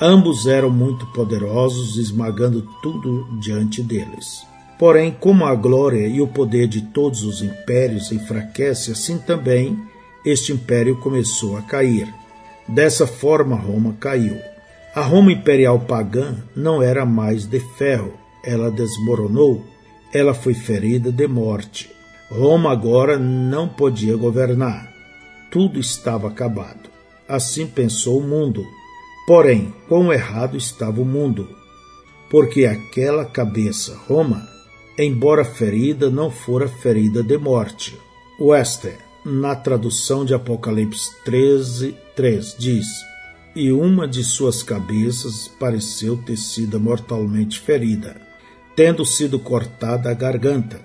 Ambos 0.00 0.46
eram 0.46 0.70
muito 0.70 1.04
poderosos, 1.08 1.98
esmagando 1.98 2.66
tudo 2.80 3.38
diante 3.38 3.82
deles. 3.82 4.48
Porém, 4.80 5.14
como 5.20 5.44
a 5.44 5.54
glória 5.54 6.06
e 6.06 6.22
o 6.22 6.26
poder 6.26 6.66
de 6.66 6.80
todos 6.80 7.22
os 7.22 7.42
impérios 7.42 8.10
enfraquece, 8.12 8.90
assim 8.90 9.18
também 9.18 9.78
este 10.24 10.54
império 10.54 10.96
começou 10.96 11.58
a 11.58 11.60
cair. 11.60 12.08
Dessa 12.66 13.06
forma, 13.06 13.56
Roma 13.56 13.94
caiu. 14.00 14.38
A 14.94 15.02
Roma 15.02 15.32
imperial 15.32 15.80
pagã 15.80 16.34
não 16.56 16.82
era 16.82 17.04
mais 17.04 17.44
de 17.44 17.60
ferro, 17.76 18.14
ela 18.42 18.70
desmoronou, 18.70 19.62
ela 20.14 20.32
foi 20.32 20.54
ferida 20.54 21.12
de 21.12 21.28
morte. 21.28 21.90
Roma 22.30 22.72
agora 22.72 23.18
não 23.18 23.68
podia 23.68 24.16
governar. 24.16 24.90
Tudo 25.50 25.78
estava 25.78 26.28
acabado. 26.28 26.88
Assim 27.28 27.66
pensou 27.66 28.18
o 28.18 28.26
mundo. 28.26 28.64
Porém, 29.26 29.74
quão 29.86 30.10
errado 30.10 30.56
estava 30.56 31.02
o 31.02 31.04
mundo, 31.04 31.46
porque 32.30 32.64
aquela 32.64 33.26
cabeça, 33.26 33.94
Roma, 34.08 34.48
embora 35.04 35.44
ferida, 35.44 36.10
não 36.10 36.30
fora 36.30 36.68
ferida 36.68 37.22
de 37.22 37.38
morte. 37.38 37.98
Wester, 38.38 38.98
na 39.24 39.54
tradução 39.56 40.24
de 40.24 40.34
Apocalipse 40.34 41.14
13, 41.24 41.96
3, 42.14 42.56
diz: 42.58 42.86
E 43.56 43.72
uma 43.72 44.06
de 44.06 44.22
suas 44.22 44.62
cabeças 44.62 45.48
pareceu 45.48 46.16
ter 46.18 46.36
sido 46.36 46.78
mortalmente 46.78 47.60
ferida, 47.60 48.14
tendo 48.76 49.06
sido 49.06 49.38
cortada 49.38 50.10
a 50.10 50.14
garganta. 50.14 50.80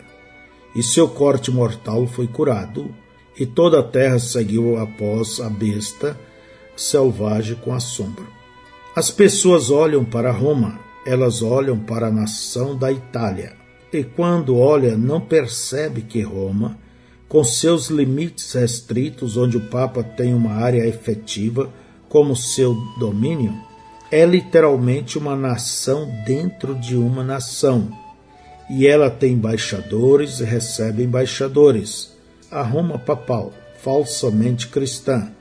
E 0.75 0.81
seu 0.81 1.07
corte 1.07 1.51
mortal 1.51 2.07
foi 2.07 2.27
curado, 2.27 2.93
e 3.37 3.45
toda 3.45 3.79
a 3.79 3.83
terra 3.83 4.19
seguiu 4.19 4.77
após 4.77 5.39
a 5.39 5.49
besta 5.49 6.17
selvagem 6.75 7.55
com 7.55 7.73
assombro. 7.73 8.27
As 8.95 9.11
pessoas 9.11 9.69
olham 9.69 10.05
para 10.05 10.31
Roma, 10.31 10.79
elas 11.05 11.41
olham 11.41 11.77
para 11.77 12.07
a 12.07 12.11
nação 12.11 12.77
da 12.77 12.91
Itália 12.91 13.64
e 13.97 14.03
quando 14.03 14.57
olha 14.57 14.97
não 14.97 15.21
percebe 15.21 16.01
que 16.01 16.21
Roma, 16.21 16.77
com 17.27 17.43
seus 17.43 17.87
limites 17.87 18.53
restritos, 18.53 19.37
onde 19.37 19.57
o 19.57 19.67
Papa 19.69 20.03
tem 20.03 20.33
uma 20.33 20.53
área 20.53 20.85
efetiva 20.85 21.69
como 22.07 22.35
seu 22.35 22.75
domínio, 22.99 23.53
é 24.11 24.25
literalmente 24.25 25.17
uma 25.17 25.35
nação 25.35 26.09
dentro 26.25 26.75
de 26.75 26.95
uma 26.95 27.23
nação. 27.23 27.89
E 28.69 28.87
ela 28.87 29.09
tem 29.09 29.33
embaixadores 29.33 30.39
e 30.39 30.43
recebe 30.43 31.03
embaixadores. 31.03 32.15
A 32.49 32.61
Roma 32.61 32.97
papal, 32.97 33.51
falsamente 33.83 34.67
cristã, 34.67 35.31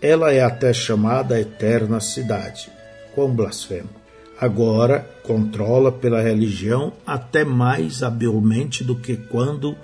ela 0.00 0.32
é 0.32 0.42
até 0.42 0.72
chamada 0.72 1.36
a 1.36 1.40
eterna 1.40 2.00
cidade. 2.00 2.70
Quão 3.14 3.30
blasfemo! 3.30 3.95
Agora 4.40 5.08
controla 5.22 5.90
pela 5.90 6.20
religião 6.20 6.92
até 7.06 7.44
mais 7.44 8.02
habilmente 8.02 8.84
do 8.84 8.94
que 8.94 9.16
quando 9.16 9.76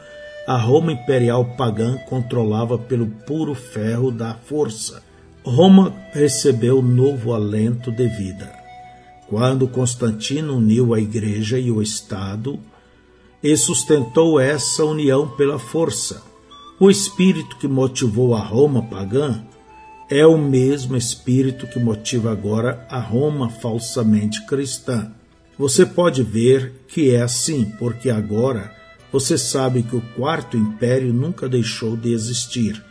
a 0.46 0.56
Roma 0.56 0.92
imperial 0.92 1.44
pagã 1.56 1.96
controlava 2.08 2.76
pelo 2.76 3.06
puro 3.06 3.54
ferro 3.54 4.10
da 4.10 4.34
força. 4.34 5.02
Roma 5.44 5.94
recebeu 6.12 6.82
novo 6.82 7.32
alento 7.32 7.90
de 7.90 8.06
vida. 8.08 8.52
Quando 9.28 9.68
Constantino 9.68 10.56
uniu 10.56 10.94
a 10.94 11.00
Igreja 11.00 11.58
e 11.58 11.70
o 11.70 11.80
Estado 11.80 12.58
e 13.42 13.56
sustentou 13.56 14.38
essa 14.38 14.84
união 14.84 15.28
pela 15.28 15.58
força, 15.58 16.22
o 16.78 16.90
espírito 16.90 17.56
que 17.56 17.66
motivou 17.66 18.34
a 18.34 18.40
Roma 18.40 18.82
pagã 18.82 19.42
é 20.14 20.26
o 20.26 20.36
mesmo 20.36 20.94
espírito 20.94 21.66
que 21.66 21.78
motiva 21.78 22.30
agora 22.30 22.86
a 22.90 23.00
Roma 23.00 23.48
falsamente 23.48 24.44
cristã. 24.44 25.10
Você 25.58 25.86
pode 25.86 26.22
ver 26.22 26.84
que 26.86 27.14
é 27.14 27.22
assim, 27.22 27.64
porque 27.78 28.10
agora 28.10 28.74
você 29.10 29.38
sabe 29.38 29.82
que 29.82 29.96
o 29.96 30.02
Quarto 30.14 30.54
Império 30.54 31.14
nunca 31.14 31.48
deixou 31.48 31.96
de 31.96 32.12
existir. 32.12 32.84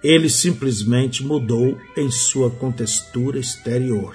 Ele 0.00 0.30
simplesmente 0.30 1.24
mudou 1.24 1.76
em 1.96 2.08
sua 2.08 2.50
contextura 2.52 3.40
exterior. 3.40 4.14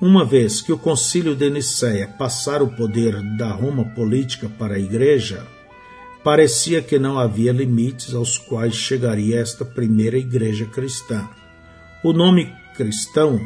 Uma 0.00 0.24
vez 0.24 0.62
que 0.62 0.72
o 0.72 0.78
Concílio 0.78 1.36
de 1.36 1.50
Nicéia 1.50 2.08
passara 2.08 2.64
o 2.64 2.74
poder 2.74 3.20
da 3.36 3.52
Roma 3.52 3.84
política 3.84 4.48
para 4.58 4.76
a 4.76 4.80
Igreja, 4.80 5.46
parecia 6.24 6.80
que 6.80 6.98
não 6.98 7.18
havia 7.18 7.52
limites 7.52 8.14
aos 8.14 8.38
quais 8.38 8.74
chegaria 8.74 9.40
esta 9.40 9.62
primeira 9.62 10.16
igreja 10.16 10.64
cristã. 10.64 11.28
O 12.04 12.12
nome 12.12 12.52
cristão, 12.74 13.40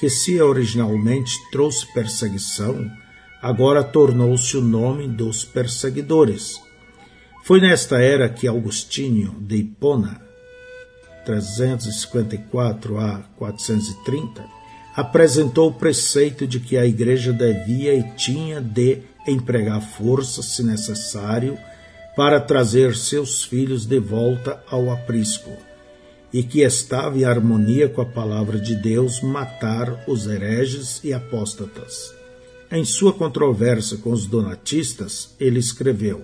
que 0.00 0.10
se 0.10 0.40
originalmente 0.40 1.38
trouxe 1.52 1.86
perseguição, 1.94 2.90
agora 3.40 3.84
tornou-se 3.84 4.56
o 4.56 4.60
nome 4.60 5.06
dos 5.06 5.44
perseguidores. 5.44 6.60
Foi 7.44 7.60
nesta 7.60 8.02
era 8.02 8.28
que 8.28 8.48
Augustinho 8.48 9.36
de 9.38 9.58
Hipona, 9.58 10.20
354 11.24 12.98
a 12.98 13.20
430, 13.36 14.44
apresentou 14.96 15.68
o 15.68 15.74
preceito 15.74 16.44
de 16.44 16.58
que 16.58 16.76
a 16.76 16.84
igreja 16.84 17.32
devia 17.32 17.94
e 17.94 18.02
tinha 18.16 18.60
de 18.60 18.98
empregar 19.28 19.80
força, 19.80 20.42
se 20.42 20.64
necessário, 20.64 21.56
para 22.16 22.40
trazer 22.40 22.96
seus 22.96 23.44
filhos 23.44 23.86
de 23.86 24.00
volta 24.00 24.60
ao 24.68 24.90
aprisco 24.90 25.52
e 26.32 26.42
que 26.42 26.62
estava 26.62 27.18
em 27.18 27.24
harmonia 27.24 27.88
com 27.88 28.00
a 28.00 28.06
palavra 28.06 28.58
de 28.58 28.74
Deus 28.74 29.20
matar 29.20 30.04
os 30.08 30.26
hereges 30.26 31.00
e 31.04 31.12
apóstatas. 31.12 32.14
Em 32.70 32.84
sua 32.84 33.12
controvérsia 33.12 33.98
com 33.98 34.10
os 34.10 34.24
donatistas, 34.24 35.34
ele 35.38 35.58
escreveu: 35.58 36.22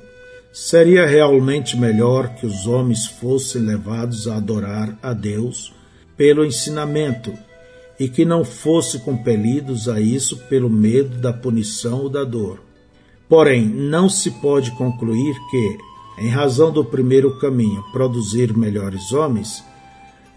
Seria 0.51 1.07
realmente 1.07 1.77
melhor 1.77 2.35
que 2.37 2.47
os 2.47 2.67
homens 2.67 3.07
fossem 3.07 3.63
levados 3.63 4.27
a 4.27 4.37
adorar 4.37 4.99
a 5.03 5.13
Deus 5.13 5.75
pelo 6.17 6.45
ensinamento 6.45 7.33
e 8.01 8.09
que 8.09 8.25
não 8.25 8.45
fossem 8.45 9.01
compelidos 9.01 9.89
a 9.89 10.01
isso 10.01 10.39
pelo 10.49 10.71
medo 10.71 11.19
da 11.19 11.33
punição 11.33 12.03
ou 12.03 12.09
da 12.09 12.25
dor. 12.25 12.61
Porém, 13.29 13.67
não 13.67 14.09
se 14.09 14.31
pode 14.31 14.71
concluir 14.71 15.37
que, 15.51 15.79
em 16.19 16.29
razão 16.29 16.73
do 16.73 16.85
primeiro 16.85 17.39
caminho, 17.39 17.85
produzir 17.93 18.57
melhores 18.57 19.13
homens, 19.13 19.63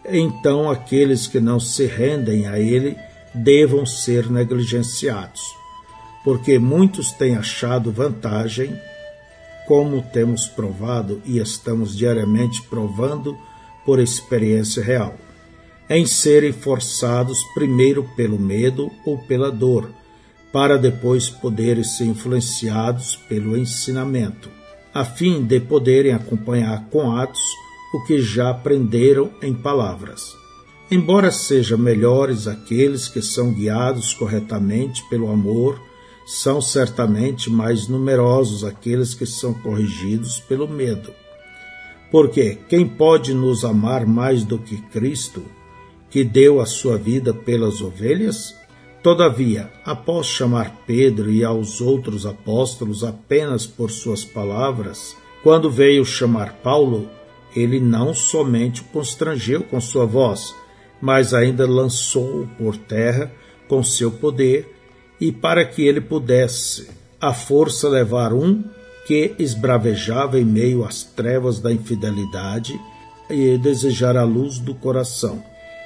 então 0.06 0.70
aqueles 0.70 1.28
que 1.28 1.40
não 1.40 1.60
se 1.60 1.86
rendem 1.86 2.48
a 2.48 2.60
ele 2.60 2.98
devam 3.34 3.86
ser 3.86 4.30
negligenciados, 4.30 5.42
porque 6.24 6.60
muitos 6.60 7.12
têm 7.12 7.36
achado 7.36 7.92
vantagem, 7.92 8.76
como 9.68 10.02
temos 10.02 10.48
provado 10.48 11.22
e 11.26 11.40
estamos 11.40 11.96
diariamente 11.96 12.62
provando 12.64 13.38
por 13.86 14.00
experiência 14.00 14.84
real, 14.84 15.16
em 15.90 16.06
serem 16.06 16.52
forçados 16.52 17.44
primeiro 17.54 18.04
pelo 18.16 18.40
medo 18.40 18.92
ou 19.06 19.18
pela 19.18 19.52
dor, 19.52 19.90
para 20.52 20.78
depois 20.78 21.30
poderem 21.30 21.84
ser 21.84 22.06
influenciados 22.06 23.16
pelo 23.16 23.58
ensinamento, 23.58 24.50
a 24.94 25.06
fim 25.06 25.44
de 25.44 25.60
poderem 25.60 26.12
acompanhar 26.12 26.86
com 26.90 27.16
atos 27.16 27.40
o 27.94 28.04
que 28.04 28.22
já 28.22 28.50
aprenderam 28.50 29.32
em 29.42 29.54
palavras. 29.54 30.36
Embora 30.90 31.32
sejam 31.32 31.78
melhores 31.78 32.48
aqueles 32.48 33.08
que 33.08 33.22
são 33.22 33.54
guiados 33.54 34.14
corretamente 34.14 35.04
pelo 35.10 35.32
amor, 35.32 35.82
são 36.26 36.62
certamente 36.62 37.50
mais 37.50 37.88
numerosos 37.88 38.64
aqueles 38.64 39.14
que 39.14 39.26
são 39.26 39.54
corrigidos 39.54 40.40
pelo 40.40 40.68
medo. 40.68 41.14
Porque 42.12 42.58
quem 42.68 42.88
pode 42.88 43.34
nos 43.34 43.64
amar 43.64 44.06
mais 44.06 44.44
do 44.44 44.58
que 44.58 44.78
Cristo, 44.78 45.44
que 46.10 46.24
deu 46.24 46.60
a 46.60 46.66
sua 46.66 46.98
vida 46.98 47.34
pelas 47.34 47.82
ovelhas? 47.82 48.54
Todavia, 49.02 49.72
após 49.84 50.28
chamar 50.28 50.84
Pedro 50.86 51.32
e 51.32 51.44
aos 51.44 51.82
outros 51.82 52.26
apóstolos 52.26 53.04
apenas 53.04 53.66
por 53.66 53.90
suas 53.90 54.24
palavras, 54.24 55.16
quando 55.42 55.72
veio 55.72 56.06
chamar 56.06 56.54
Paulo, 56.62 57.10
ele 57.56 57.80
não 57.80 58.14
somente 58.14 58.82
o 58.82 58.86
constrangeu 58.86 59.64
com 59.64 59.80
sua 59.82 60.06
voz, 60.06 60.54
mas 61.02 61.34
ainda 61.34 61.68
lançou-o 61.68 62.48
por 62.58 62.78
terra 62.78 63.32
com 63.68 63.84
seu 63.84 64.12
poder, 64.12 64.76
e 65.20 65.32
para 65.32 65.64
que 65.64 65.84
ele 65.84 66.02
pudesse 66.02 66.90
à 67.20 67.34
força 67.34 67.88
levar 67.88 68.34
um 68.34 68.64
que 69.06 69.36
esbravejava 69.38 70.40
em 70.40 70.46
meio 70.46 70.84
às 70.84 71.04
trevas 71.04 71.60
da 71.60 71.72
infidelidade 71.72 72.80
e 73.30 73.58
desejar 73.58 74.18
a 74.18 74.24
luz 74.24 74.58
do 74.58 74.74
coração. 74.74 75.44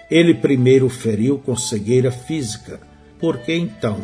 Ele 0.10 0.34
primeiro 0.34 0.88
feriu 0.90 1.38
com 1.38 1.56
cegueira 1.56 2.12
física, 2.12 2.80
porque 3.20 3.54
então 3.54 4.00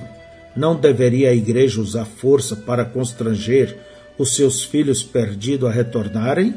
não 0.56 0.76
deveria 0.76 1.30
a 1.30 1.34
igreja 1.34 1.80
usar 1.80 2.06
força 2.06 2.56
para 2.56 2.84
constranger 2.84 3.78
os 4.18 4.36
seus 4.36 4.64
filhos 4.64 5.02
perdidos 5.02 5.70
a 5.70 5.72
retornarem? 5.72 6.56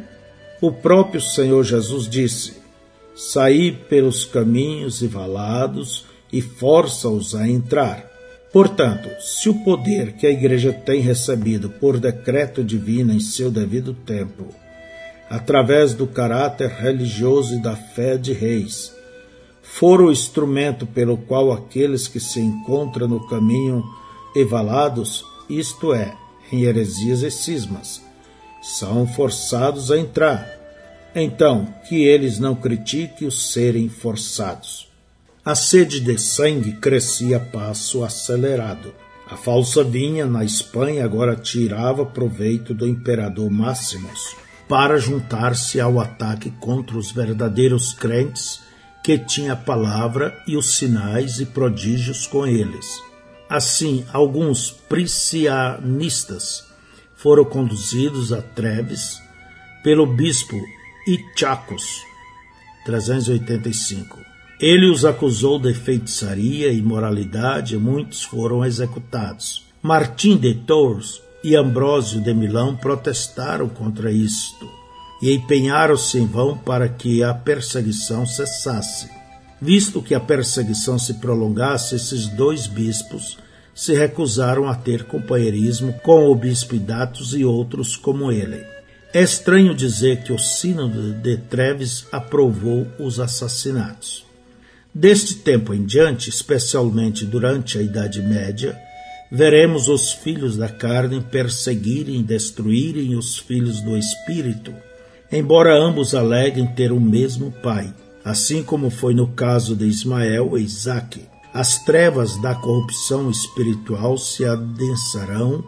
O 0.65 0.73
próprio 0.73 1.21
Senhor 1.21 1.63
Jesus 1.63 2.09
disse: 2.09 2.55
Saí 3.15 3.71
pelos 3.71 4.25
caminhos 4.25 5.03
e 5.03 5.07
valados 5.07 6.07
e 6.33 6.41
força-os 6.41 7.35
a 7.35 7.47
entrar. 7.47 8.11
Portanto, 8.51 9.11
se 9.21 9.51
o 9.51 9.63
poder 9.63 10.15
que 10.15 10.27
a 10.27 10.31
Igreja 10.31 10.73
tem 10.73 11.03
recebido 11.03 11.69
por 11.69 12.01
decreto 12.01 12.65
divino 12.65 13.13
em 13.13 13.21
seu 13.21 13.51
devido 13.51 13.93
tempo, 13.93 14.47
através 15.29 15.93
do 15.93 16.07
caráter 16.07 16.71
religioso 16.71 17.57
e 17.57 17.63
da 17.63 17.77
fé 17.77 18.17
de 18.17 18.33
reis, 18.33 18.91
for 19.61 20.01
o 20.01 20.11
instrumento 20.11 20.87
pelo 20.87 21.19
qual 21.19 21.53
aqueles 21.53 22.09
que 22.09 22.19
se 22.19 22.41
encontram 22.41 23.07
no 23.07 23.29
caminho 23.29 23.85
evalados, 24.35 25.27
isto 25.47 25.93
é, 25.93 26.17
em 26.51 26.63
heresias 26.63 27.23
e 27.23 27.31
cismas, 27.31 28.04
são 28.65 29.07
forçados 29.07 29.91
a 29.91 29.99
entrar, 29.99 30.49
então, 31.15 31.67
que 31.87 32.03
eles 32.03 32.39
não 32.39 32.55
critiquem 32.55 33.29
os 33.29 33.53
serem 33.53 33.91
forçados. 33.91 34.89
A 35.45 35.55
sede 35.55 36.01
de 36.01 36.19
sangue 36.19 36.73
crescia 36.73 37.37
a 37.37 37.41
passo 37.41 38.03
acelerado. 38.03 38.95
A 39.31 39.37
falsa 39.37 39.85
vinha 39.85 40.25
na 40.25 40.43
Espanha 40.43 41.05
agora 41.05 41.37
tirava 41.37 42.07
proveito 42.07 42.73
do 42.73 42.89
imperador 42.89 43.51
Máximos 43.51 44.35
para 44.67 44.97
juntar-se 44.97 45.79
ao 45.79 46.01
ataque 46.01 46.51
contra 46.53 46.97
os 46.97 47.13
verdadeiros 47.13 47.93
crentes 47.93 48.61
que 49.03 49.19
tinha 49.19 49.53
a 49.53 49.57
palavra 49.57 50.43
e 50.49 50.57
os 50.57 50.79
sinais 50.79 51.39
e 51.39 51.45
prodígios 51.45 52.27
com 52.27 52.47
eles. 52.47 53.03
Assim, 53.47 54.07
alguns 54.11 54.71
priscianistas 54.71 56.65
foram 57.25 57.47
conduzidos 57.47 58.35
a 58.35 58.43
Treves 58.43 59.19
pelo 59.83 60.05
bispo 60.05 60.61
Ichacos, 61.09 62.03
385. 62.85 64.19
Ele 64.61 64.91
os 64.91 65.07
acusou 65.07 65.59
de 65.59 65.73
feitiçaria 65.73 66.69
e 66.69 66.81
imoralidade 66.81 67.77
e 67.77 67.79
muitos 67.79 68.23
foram 68.23 68.63
executados. 68.63 69.65
Martim 69.83 70.37
de 70.37 70.53
Tours 70.53 71.23
e 71.43 71.57
Ambrósio 71.57 72.21
de 72.21 72.35
Milão 72.35 72.77
protestaram 72.77 73.71
contra 73.71 74.13
isto 74.13 74.71
e 75.23 75.33
empenharam-se 75.33 76.19
em 76.19 76.27
vão 76.27 76.59
para 76.59 76.91
que 76.91 77.25
a 77.25 77.33
perseguição 77.33 78.27
cessasse. 78.27 79.09
Visto 79.63 80.03
que 80.03 80.15
a 80.15 80.21
perseguição 80.21 80.99
se 80.99 81.15
prolongasse, 81.15 81.95
esses 81.95 82.27
dois 82.27 82.67
bispos 82.67 83.39
se 83.75 83.93
recusaram 83.93 84.69
a 84.69 84.75
ter 84.75 85.05
companheirismo 85.05 85.95
com 86.03 86.31
o 86.31 86.35
bispo 86.35 86.77
Datos 86.77 87.35
e 87.35 87.45
outros 87.45 87.97
como 87.97 88.31
ele. 88.31 88.65
É 89.13 89.23
estranho 89.23 89.75
dizer 89.75 90.23
que 90.23 90.33
o 90.33 90.39
Sínodo 90.39 91.13
de 91.13 91.37
Treves 91.37 92.07
aprovou 92.13 92.87
os 92.99 93.19
assassinatos. 93.21 94.25
Deste 94.93 95.35
tempo 95.35 95.75
em 95.75 95.85
diante, 95.85 96.31
especialmente 96.31 97.25
durante 97.25 97.79
a 97.79 97.83
Idade 97.83 98.23
Média, 98.23 98.79
veremos 99.31 99.89
os 99.89 100.13
filhos 100.13 100.57
da 100.57 100.69
carne 100.69 101.21
perseguirem 101.21 102.21
e 102.21 102.23
destruírem 102.23 103.17
os 103.17 103.37
filhos 103.37 103.81
do 103.81 103.97
Espírito, 103.97 104.73
embora 105.33 105.77
ambos 105.77 106.15
aleguem 106.15 106.67
ter 106.67 106.93
o 106.93 107.01
mesmo 107.01 107.51
pai, 107.51 107.93
assim 108.25 108.63
como 108.63 108.91
foi 108.91 109.15
no 109.15 109.29
caso 109.29 109.75
de 109.75 109.87
Ismael 109.87 110.57
e 110.57 110.63
Isaque. 110.63 111.34
As 111.55 111.79
trevas 111.79 112.37
da 112.37 112.53
corrupção 112.53 113.31
espiritual 113.31 114.19
se 114.19 114.45
adensarão 114.45 115.65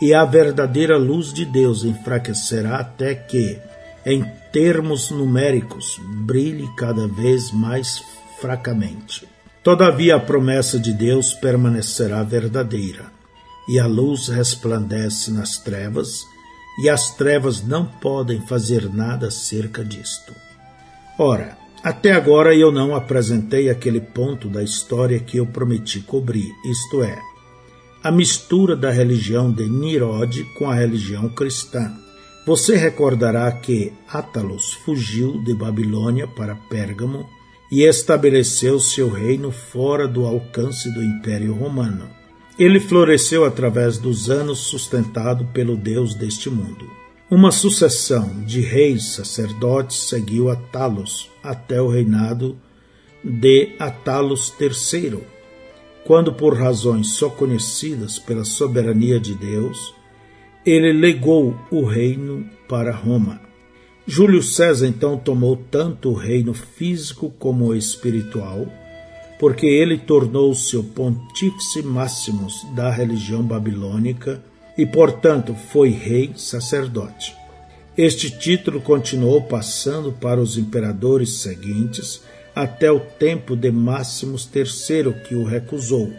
e 0.00 0.14
a 0.14 0.24
verdadeira 0.24 0.96
luz 0.96 1.32
de 1.32 1.44
Deus 1.44 1.82
enfraquecerá 1.82 2.76
até 2.76 3.12
que, 3.12 3.58
em 4.04 4.24
termos 4.52 5.10
numéricos, 5.10 5.98
brilhe 6.24 6.72
cada 6.76 7.08
vez 7.08 7.50
mais 7.50 8.04
fracamente. 8.40 9.26
Todavia, 9.64 10.14
a 10.14 10.20
promessa 10.20 10.78
de 10.78 10.92
Deus 10.92 11.34
permanecerá 11.34 12.22
verdadeira, 12.22 13.10
e 13.68 13.80
a 13.80 13.86
luz 13.88 14.28
resplandece 14.28 15.32
nas 15.32 15.58
trevas, 15.58 16.22
e 16.80 16.88
as 16.88 17.10
trevas 17.16 17.62
não 17.62 17.84
podem 17.84 18.40
fazer 18.46 18.88
nada 18.88 19.26
acerca 19.26 19.84
disto. 19.84 20.32
Ora, 21.18 21.58
até 21.82 22.12
agora 22.12 22.54
eu 22.54 22.72
não 22.72 22.94
apresentei 22.94 23.70
aquele 23.70 24.00
ponto 24.00 24.48
da 24.48 24.62
história 24.62 25.18
que 25.20 25.36
eu 25.36 25.46
prometi 25.46 26.00
cobrir, 26.00 26.50
isto 26.64 27.02
é, 27.02 27.18
a 28.02 28.10
mistura 28.10 28.76
da 28.76 28.90
religião 28.90 29.50
de 29.50 29.68
Nirode 29.68 30.44
com 30.56 30.70
a 30.70 30.74
religião 30.74 31.28
cristã. 31.28 31.92
Você 32.46 32.76
recordará 32.76 33.50
que 33.50 33.92
Átalos 34.08 34.72
fugiu 34.72 35.42
de 35.42 35.52
Babilônia 35.52 36.28
para 36.28 36.54
Pérgamo 36.54 37.28
e 37.70 37.82
estabeleceu 37.82 38.78
seu 38.78 39.10
reino 39.10 39.50
fora 39.50 40.06
do 40.06 40.24
alcance 40.24 40.92
do 40.94 41.02
Império 41.02 41.52
Romano. 41.52 42.08
Ele 42.56 42.78
floresceu 42.78 43.44
através 43.44 43.98
dos 43.98 44.30
anos 44.30 44.60
sustentado 44.60 45.44
pelo 45.46 45.76
Deus 45.76 46.14
deste 46.14 46.48
mundo. 46.48 46.88
Uma 47.28 47.50
sucessão 47.50 48.44
de 48.44 48.60
reis 48.60 49.14
sacerdotes 49.16 50.08
seguiu 50.08 50.48
Atalos 50.48 51.28
até 51.46 51.80
o 51.80 51.88
reinado 51.88 52.56
de 53.22 53.74
Atalos 53.78 54.52
III, 54.60 55.20
quando, 56.04 56.32
por 56.32 56.56
razões 56.56 57.08
só 57.08 57.28
conhecidas 57.28 58.18
pela 58.18 58.44
soberania 58.44 59.18
de 59.18 59.34
Deus, 59.34 59.94
ele 60.64 60.92
legou 60.92 61.56
o 61.70 61.84
reino 61.84 62.48
para 62.68 62.94
Roma. 62.94 63.40
Júlio 64.06 64.42
César 64.42 64.86
então 64.86 65.18
tomou 65.18 65.56
tanto 65.70 66.10
o 66.10 66.14
reino 66.14 66.54
físico 66.54 67.32
como 67.38 67.66
o 67.66 67.74
espiritual, 67.74 68.66
porque 69.38 69.66
ele 69.66 69.98
tornou-se 69.98 70.76
o 70.76 70.84
pontífice 70.84 71.82
máximo 71.82 72.46
da 72.74 72.90
religião 72.90 73.42
babilônica 73.42 74.42
e, 74.78 74.86
portanto, 74.86 75.54
foi 75.54 75.90
rei 75.90 76.32
sacerdote. 76.36 77.45
Este 77.96 78.30
título 78.30 78.80
continuou 78.80 79.40
passando 79.42 80.12
para 80.12 80.38
os 80.38 80.58
imperadores 80.58 81.38
seguintes 81.38 82.20
até 82.54 82.92
o 82.92 83.00
tempo 83.00 83.56
de 83.56 83.70
Máximos 83.70 84.46
III, 84.54 85.14
que 85.26 85.34
o 85.34 85.44
recusou. 85.44 86.12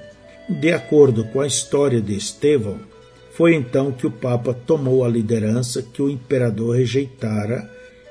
De 0.49 0.71
acordo 0.71 1.25
com 1.25 1.39
a 1.39 1.45
história 1.45 2.01
de 2.01 2.15
Estevão, 2.15 2.79
Foi 3.37 3.53
então 3.53 3.91
que 3.91 4.07
o 4.07 4.11
Papa 4.11 4.51
tomou 4.51 5.05
a 5.05 5.07
liderança 5.07 5.83
que 5.83 6.01
o 6.01 6.09
imperador 6.09 6.75
rejeitara, 6.75 7.69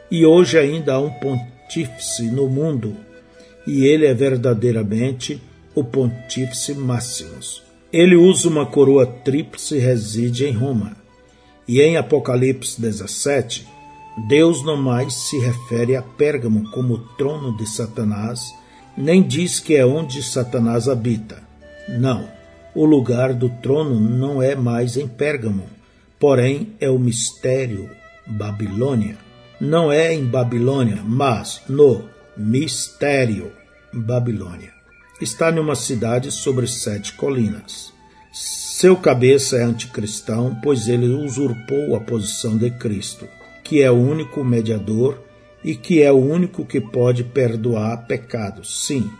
e 0.09 0.25
hoje 0.25 0.57
ainda 0.57 0.95
há 0.95 1.01
um 1.01 1.11
pontífice 1.11 2.31
no 2.31 2.49
mundo, 2.49 2.95
e 3.67 3.85
ele 3.87 4.07
é 4.07 4.15
verdadeiramente 4.15 5.43
o 5.75 5.83
Pontífice 5.83 6.75
Máximos. 6.75 7.61
Ele 7.93 8.15
usa 8.15 8.49
uma 8.49 8.65
coroa 8.65 9.05
tríplice 9.05 9.75
e 9.75 9.81
reside 9.81 10.47
em 10.47 10.53
Roma. 10.53 10.97
E 11.69 11.81
em 11.81 11.97
Apocalipse 11.97 12.81
17, 12.81 13.67
Deus 14.29 14.65
não 14.65 14.77
mais 14.77 15.15
se 15.15 15.39
refere 15.39 15.97
a 15.97 16.03
Pérgamo 16.03 16.71
como 16.71 16.99
trono 17.17 17.57
de 17.57 17.69
Satanás, 17.69 18.41
nem 18.97 19.23
diz 19.23 19.61
que 19.61 19.75
é 19.75 19.85
onde 19.85 20.23
Satanás 20.23 20.89
habita. 20.89 21.43
Não, 21.89 22.29
o 22.75 22.85
lugar 22.85 23.35
do 23.35 23.49
trono 23.49 24.01
não 24.01 24.43
é 24.43 24.55
mais 24.55 24.97
em 24.97 25.07
Pérgamo, 25.07 25.65
porém 26.19 26.73
é 26.81 26.89
o 26.89 26.99
mistério 26.99 27.91
Babilônia. 28.27 29.19
Não 29.61 29.91
é 29.91 30.15
em 30.15 30.25
Babilônia, 30.25 31.03
mas 31.05 31.63
no 31.69 32.05
mistério 32.37 33.53
Babilônia. 33.93 34.73
Está 35.21 35.51
numa 35.51 35.75
cidade 35.75 36.31
sobre 36.31 36.67
sete 36.67 37.15
colinas. 37.15 37.93
Seu 38.79 38.95
cabeça 38.95 39.57
é 39.57 39.63
anticristão, 39.63 40.55
pois 40.63 40.87
ele 40.87 41.07
usurpou 41.07 41.97
a 41.97 42.01
posição 42.01 42.59
de 42.59 42.71
Cristo, 42.71 43.27
que 43.65 43.81
é 43.81 43.91
o 43.91 43.95
único 43.95 44.45
mediador 44.45 45.19
e 45.65 45.75
que 45.75 46.03
é 46.03 46.13
o 46.13 46.19
único 46.19 46.63
que 46.63 46.79
pode 46.79 47.25
perdoar 47.25 48.07
pecados. 48.07 48.87
Sim, 48.87 49.11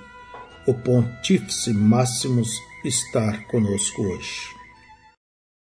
o 0.67 0.75
Pontífice 0.75 1.73
Máximos 1.73 2.51
estar 2.85 3.47
conosco 3.47 4.03
hoje. 4.03 4.56